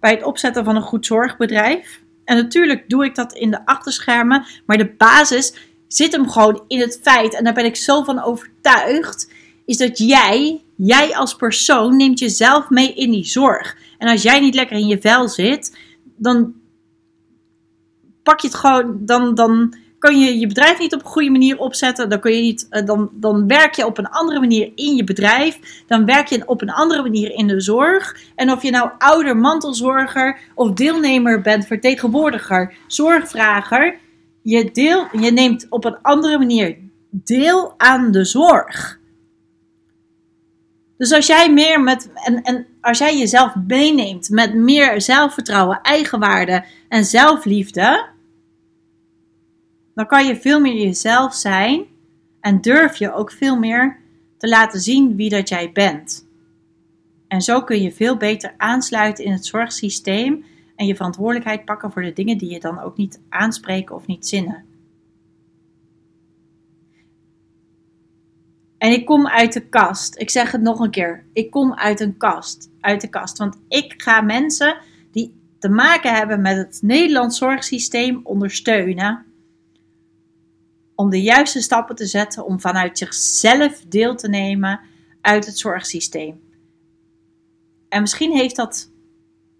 bij 0.00 0.10
het 0.10 0.22
opzetten 0.22 0.64
van 0.64 0.76
een 0.76 0.82
goed 0.82 1.06
zorgbedrijf. 1.06 2.04
En 2.26 2.36
natuurlijk 2.36 2.88
doe 2.88 3.04
ik 3.04 3.14
dat 3.14 3.32
in 3.32 3.50
de 3.50 3.66
achterschermen, 3.66 4.46
maar 4.66 4.78
de 4.78 4.94
basis 4.96 5.54
zit 5.88 6.12
hem 6.12 6.30
gewoon 6.30 6.64
in 6.68 6.80
het 6.80 6.98
feit, 7.02 7.34
en 7.34 7.44
daar 7.44 7.54
ben 7.54 7.64
ik 7.64 7.76
zo 7.76 8.02
van 8.02 8.22
overtuigd, 8.22 9.32
is 9.64 9.76
dat 9.76 9.98
jij, 9.98 10.62
jij 10.76 11.16
als 11.16 11.36
persoon, 11.36 11.96
neemt 11.96 12.18
jezelf 12.18 12.70
mee 12.70 12.94
in 12.94 13.10
die 13.10 13.24
zorg. 13.24 13.76
En 13.98 14.08
als 14.08 14.22
jij 14.22 14.40
niet 14.40 14.54
lekker 14.54 14.76
in 14.76 14.86
je 14.86 15.00
vel 15.00 15.28
zit, 15.28 15.78
dan 16.16 16.54
pak 18.22 18.40
je 18.40 18.46
het 18.46 18.56
gewoon, 18.56 18.98
dan, 19.00 19.34
dan 19.34 19.74
kun 20.06 20.20
je 20.20 20.38
je 20.38 20.46
bedrijf 20.46 20.78
niet 20.78 20.94
op 20.94 21.00
een 21.00 21.10
goede 21.10 21.30
manier 21.30 21.58
opzetten. 21.58 22.08
Dan, 22.08 22.20
kun 22.20 22.32
je 22.32 22.42
niet, 22.42 22.66
eh, 22.70 22.86
dan, 22.86 23.10
dan 23.12 23.46
werk 23.46 23.74
je 23.74 23.86
op 23.86 23.98
een 23.98 24.08
andere 24.08 24.40
manier 24.40 24.72
in 24.74 24.96
je 24.96 25.04
bedrijf. 25.04 25.84
Dan 25.86 26.04
werk 26.04 26.26
je 26.26 26.42
op 26.46 26.62
een 26.62 26.70
andere 26.70 27.02
manier 27.02 27.30
in 27.30 27.46
de 27.46 27.60
zorg. 27.60 28.16
En 28.34 28.50
of 28.50 28.62
je 28.62 28.70
nou 28.70 28.90
ouder, 28.98 29.36
mantelzorger 29.36 30.38
of 30.54 30.70
deelnemer 30.72 31.40
bent, 31.40 31.66
vertegenwoordiger, 31.66 32.74
zorgvrager. 32.86 33.98
Je, 34.42 34.70
deel, 34.72 35.06
je 35.20 35.30
neemt 35.30 35.66
op 35.70 35.84
een 35.84 35.98
andere 36.02 36.38
manier 36.38 36.76
deel 37.10 37.74
aan 37.76 38.10
de 38.10 38.24
zorg. 38.24 38.98
Dus 40.98 41.12
als 41.12 41.26
jij 41.26 41.52
meer 41.52 41.80
met 41.80 42.10
en, 42.14 42.42
en 42.42 42.66
als 42.80 42.98
jij 42.98 43.18
jezelf 43.18 43.54
meeneemt 43.66 44.28
met 44.30 44.54
meer 44.54 45.00
zelfvertrouwen, 45.00 45.80
eigenwaarde 45.82 46.64
en 46.88 47.04
zelfliefde, 47.04 48.14
dan 49.96 50.06
kan 50.06 50.26
je 50.26 50.36
veel 50.36 50.60
meer 50.60 50.74
jezelf 50.74 51.34
zijn 51.34 51.84
en 52.40 52.60
durf 52.60 52.96
je 52.96 53.12
ook 53.12 53.32
veel 53.32 53.58
meer 53.58 53.98
te 54.36 54.48
laten 54.48 54.80
zien 54.80 55.16
wie 55.16 55.30
dat 55.30 55.48
jij 55.48 55.72
bent. 55.72 56.26
En 57.28 57.40
zo 57.40 57.62
kun 57.62 57.82
je 57.82 57.92
veel 57.92 58.16
beter 58.16 58.54
aansluiten 58.56 59.24
in 59.24 59.32
het 59.32 59.46
zorgsysteem 59.46 60.44
en 60.76 60.86
je 60.86 60.96
verantwoordelijkheid 60.96 61.64
pakken 61.64 61.92
voor 61.92 62.02
de 62.02 62.12
dingen 62.12 62.38
die 62.38 62.50
je 62.50 62.60
dan 62.60 62.80
ook 62.80 62.96
niet 62.96 63.20
aanspreken 63.28 63.94
of 63.94 64.06
niet 64.06 64.26
zinnen. 64.26 64.64
En 68.78 68.92
ik 68.92 69.06
kom 69.06 69.26
uit 69.26 69.52
de 69.52 69.68
kast. 69.68 70.18
Ik 70.18 70.30
zeg 70.30 70.52
het 70.52 70.60
nog 70.60 70.80
een 70.80 70.90
keer. 70.90 71.24
Ik 71.32 71.50
kom 71.50 71.74
uit 71.74 72.00
een 72.00 72.16
kast. 72.16 72.70
Uit 72.80 73.00
de 73.00 73.08
kast. 73.08 73.38
Want 73.38 73.58
ik 73.68 73.94
ga 73.96 74.20
mensen 74.20 74.78
die 75.10 75.34
te 75.58 75.68
maken 75.68 76.14
hebben 76.14 76.40
met 76.40 76.56
het 76.56 76.78
Nederlands 76.82 77.38
zorgsysteem 77.38 78.20
ondersteunen 78.22 79.26
om 80.96 81.10
de 81.10 81.22
juiste 81.22 81.60
stappen 81.60 81.96
te 81.96 82.06
zetten 82.06 82.44
om 82.44 82.60
vanuit 82.60 82.98
zichzelf 82.98 83.84
deel 83.88 84.16
te 84.16 84.28
nemen 84.28 84.80
uit 85.20 85.46
het 85.46 85.58
zorgsysteem. 85.58 86.40
En 87.88 88.00
misschien 88.00 88.32
heeft 88.32 88.56
dat 88.56 88.90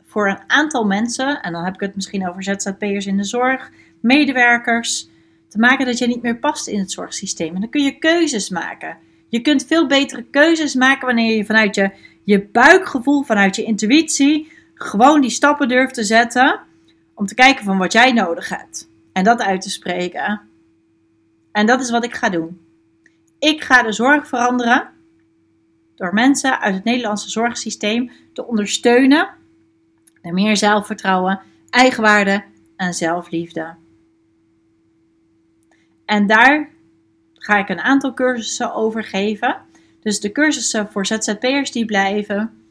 voor 0.04 0.28
een 0.28 0.42
aantal 0.46 0.84
mensen, 0.84 1.42
en 1.42 1.52
dan 1.52 1.64
heb 1.64 1.74
ik 1.74 1.80
het 1.80 1.94
misschien 1.94 2.28
over 2.28 2.42
ZZP'ers 2.42 3.06
in 3.06 3.16
de 3.16 3.24
zorg, 3.24 3.70
medewerkers, 4.00 5.08
te 5.48 5.58
maken 5.58 5.86
dat 5.86 5.98
je 5.98 6.06
niet 6.06 6.22
meer 6.22 6.38
past 6.38 6.68
in 6.68 6.78
het 6.78 6.92
zorgsysteem. 6.92 7.54
En 7.54 7.60
dan 7.60 7.70
kun 7.70 7.82
je 7.82 7.98
keuzes 7.98 8.48
maken. 8.48 8.98
Je 9.28 9.40
kunt 9.40 9.66
veel 9.66 9.86
betere 9.86 10.24
keuzes 10.30 10.74
maken 10.74 11.06
wanneer 11.06 11.36
je 11.36 11.44
vanuit 11.44 11.74
je, 11.74 11.90
je 12.24 12.46
buikgevoel, 12.46 13.22
vanuit 13.22 13.56
je 13.56 13.64
intuïtie, 13.64 14.52
gewoon 14.74 15.20
die 15.20 15.30
stappen 15.30 15.68
durft 15.68 15.94
te 15.94 16.04
zetten 16.04 16.60
om 17.14 17.26
te 17.26 17.34
kijken 17.34 17.64
van 17.64 17.78
wat 17.78 17.92
jij 17.92 18.12
nodig 18.12 18.48
hebt. 18.48 18.88
En 19.12 19.24
dat 19.24 19.42
uit 19.42 19.62
te 19.62 19.70
spreken. 19.70 20.40
En 21.56 21.66
dat 21.66 21.80
is 21.80 21.90
wat 21.90 22.04
ik 22.04 22.14
ga 22.14 22.28
doen. 22.28 22.60
Ik 23.38 23.62
ga 23.62 23.82
de 23.82 23.92
zorg 23.92 24.28
veranderen 24.28 24.90
door 25.94 26.14
mensen 26.14 26.60
uit 26.60 26.74
het 26.74 26.84
Nederlandse 26.84 27.30
zorgsysteem 27.30 28.10
te 28.32 28.46
ondersteunen 28.46 29.28
naar 30.22 30.32
meer 30.32 30.56
zelfvertrouwen, 30.56 31.40
eigenwaarde 31.70 32.44
en 32.76 32.94
zelfliefde. 32.94 33.74
En 36.04 36.26
daar 36.26 36.70
ga 37.34 37.58
ik 37.58 37.68
een 37.68 37.80
aantal 37.80 38.14
cursussen 38.14 38.74
over 38.74 39.04
geven. 39.04 39.56
Dus 40.00 40.20
de 40.20 40.32
cursussen 40.32 40.88
voor 40.88 41.06
ZZP'ers 41.06 41.72
die 41.72 41.84
blijven. 41.84 42.65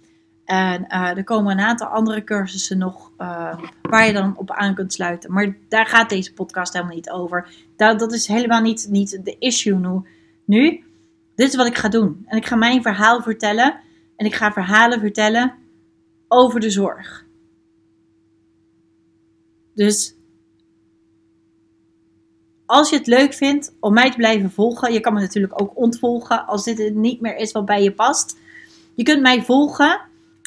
En 0.45 0.85
uh, 0.89 1.17
er 1.17 1.23
komen 1.23 1.51
een 1.51 1.65
aantal 1.65 1.87
andere 1.87 2.23
cursussen 2.23 2.77
nog 2.77 3.11
uh, 3.17 3.59
waar 3.81 4.05
je 4.05 4.13
dan 4.13 4.37
op 4.37 4.51
aan 4.51 4.75
kunt 4.75 4.93
sluiten. 4.93 5.33
Maar 5.33 5.55
daar 5.69 5.85
gaat 5.85 6.09
deze 6.09 6.33
podcast 6.33 6.73
helemaal 6.73 6.95
niet 6.95 7.09
over. 7.09 7.49
Dat, 7.75 7.99
dat 7.99 8.13
is 8.13 8.27
helemaal 8.27 8.61
niet, 8.61 8.87
niet 8.89 9.25
de 9.25 9.35
issue 9.39 9.79
nu, 9.79 10.01
nu. 10.45 10.83
Dit 11.35 11.47
is 11.47 11.55
wat 11.55 11.67
ik 11.67 11.77
ga 11.77 11.89
doen. 11.89 12.23
En 12.25 12.37
ik 12.37 12.45
ga 12.45 12.55
mijn 12.55 12.81
verhaal 12.81 13.21
vertellen. 13.21 13.79
En 14.15 14.25
ik 14.25 14.35
ga 14.35 14.51
verhalen 14.51 14.99
vertellen 14.99 15.53
over 16.27 16.59
de 16.59 16.69
zorg. 16.69 17.25
Dus 19.73 20.15
als 22.65 22.89
je 22.89 22.97
het 22.97 23.07
leuk 23.07 23.33
vindt 23.33 23.75
om 23.79 23.93
mij 23.93 24.11
te 24.11 24.17
blijven 24.17 24.51
volgen, 24.51 24.93
je 24.93 24.99
kan 24.99 25.13
me 25.13 25.19
natuurlijk 25.19 25.61
ook 25.61 25.77
ontvolgen 25.77 26.45
als 26.45 26.63
dit 26.63 26.95
niet 26.95 27.21
meer 27.21 27.35
is 27.35 27.51
wat 27.51 27.65
bij 27.65 27.83
je 27.83 27.91
past. 27.91 28.37
Je 28.95 29.03
kunt 29.03 29.21
mij 29.21 29.43
volgen 29.43 30.01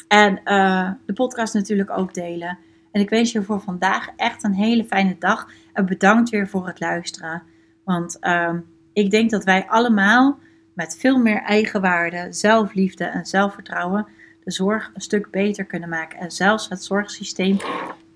en 0.09 0.41
uh, 0.45 0.91
de 1.05 1.13
podcast 1.13 1.53
natuurlijk 1.53 1.89
ook 1.89 2.13
delen. 2.13 2.57
En 2.91 3.01
ik 3.01 3.09
wens 3.09 3.31
je 3.31 3.43
voor 3.43 3.61
vandaag 3.61 4.09
echt 4.15 4.43
een 4.43 4.53
hele 4.53 4.85
fijne 4.85 5.15
dag. 5.19 5.49
En 5.73 5.85
bedankt 5.85 6.29
weer 6.29 6.47
voor 6.47 6.67
het 6.67 6.79
luisteren. 6.79 7.43
Want 7.83 8.17
uh, 8.21 8.53
ik 8.93 9.11
denk 9.11 9.29
dat 9.29 9.43
wij 9.43 9.67
allemaal 9.67 10.39
met 10.73 10.97
veel 10.97 11.17
meer 11.17 11.41
eigenwaarde, 11.41 12.27
zelfliefde 12.29 13.03
en 13.03 13.25
zelfvertrouwen 13.25 14.07
de 14.43 14.51
zorg 14.51 14.91
een 14.93 15.01
stuk 15.01 15.31
beter 15.31 15.65
kunnen 15.65 15.89
maken. 15.89 16.19
En 16.19 16.31
zelfs 16.31 16.69
het 16.69 16.83
zorgsysteem 16.83 17.57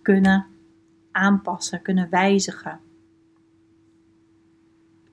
kunnen 0.02 0.46
aanpassen, 1.12 1.82
kunnen 1.82 2.08
wijzigen. 2.10 2.80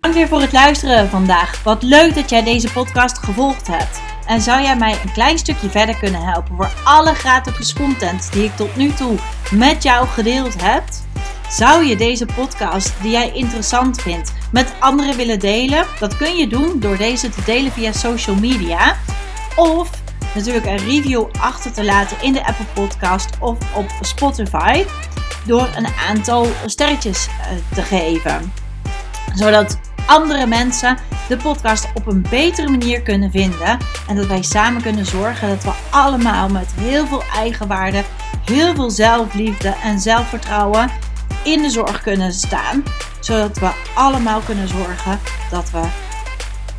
Dank 0.00 0.14
weer 0.14 0.28
voor 0.28 0.40
het 0.40 0.52
luisteren 0.52 1.08
vandaag. 1.08 1.62
Wat 1.62 1.82
leuk 1.82 2.14
dat 2.14 2.30
jij 2.30 2.44
deze 2.44 2.72
podcast 2.72 3.18
gevolgd 3.18 3.66
hebt. 3.66 4.09
En 4.30 4.40
zou 4.40 4.62
jij 4.62 4.76
mij 4.76 4.92
een 4.92 5.12
klein 5.12 5.38
stukje 5.38 5.70
verder 5.70 5.96
kunnen 5.96 6.22
helpen 6.22 6.56
voor 6.56 6.72
alle 6.84 7.14
gratis 7.14 7.72
content 7.72 8.32
die 8.32 8.44
ik 8.44 8.56
tot 8.56 8.76
nu 8.76 8.92
toe 8.92 9.18
met 9.50 9.82
jou 9.82 10.06
gedeeld 10.06 10.62
heb? 10.62 10.82
Zou 11.48 11.84
je 11.84 11.96
deze 11.96 12.26
podcast 12.26 12.92
die 13.02 13.10
jij 13.10 13.32
interessant 13.32 14.02
vindt 14.02 14.32
met 14.52 14.74
anderen 14.78 15.16
willen 15.16 15.38
delen? 15.38 15.86
Dat 15.98 16.16
kun 16.16 16.36
je 16.36 16.46
doen 16.46 16.80
door 16.80 16.96
deze 16.96 17.28
te 17.28 17.42
delen 17.44 17.72
via 17.72 17.92
social 17.92 18.36
media. 18.36 18.96
Of 19.56 19.90
natuurlijk 20.34 20.66
een 20.66 20.88
review 20.88 21.24
achter 21.40 21.72
te 21.72 21.84
laten 21.84 22.16
in 22.22 22.32
de 22.32 22.46
Apple 22.46 22.66
Podcast 22.74 23.38
of 23.40 23.58
op 23.76 23.90
Spotify. 24.00 24.84
Door 25.46 25.68
een 25.76 25.88
aantal 26.08 26.46
sterretjes 26.66 27.26
eh, 27.26 27.74
te 27.74 27.82
geven. 27.82 28.52
Zodat 29.34 29.78
andere 30.06 30.46
mensen 30.46 30.98
de 31.30 31.36
podcast 31.36 31.88
op 31.94 32.06
een 32.06 32.26
betere 32.30 32.68
manier 32.68 33.02
kunnen 33.02 33.30
vinden. 33.30 33.78
En 34.08 34.16
dat 34.16 34.26
wij 34.26 34.42
samen 34.42 34.82
kunnen 34.82 35.06
zorgen 35.06 35.48
dat 35.48 35.64
we 35.64 35.72
allemaal 35.90 36.48
met 36.48 36.72
heel 36.76 37.06
veel 37.06 37.22
eigenwaarde, 37.34 38.02
heel 38.44 38.74
veel 38.74 38.90
zelfliefde 38.90 39.74
en 39.82 40.00
zelfvertrouwen 40.00 40.90
in 41.44 41.62
de 41.62 41.70
zorg 41.70 42.02
kunnen 42.02 42.32
staan. 42.32 42.82
Zodat 43.20 43.58
we 43.58 43.70
allemaal 43.94 44.40
kunnen 44.40 44.68
zorgen 44.68 45.18
dat 45.50 45.70
we 45.70 45.78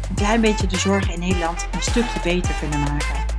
een 0.10 0.16
klein 0.16 0.42
beetje 0.42 0.68
de 0.68 0.78
zorg 0.78 1.12
in 1.12 1.20
Nederland 1.20 1.68
een 1.72 1.82
stukje 1.82 2.20
beter 2.24 2.54
kunnen 2.60 2.80
maken. 2.80 3.31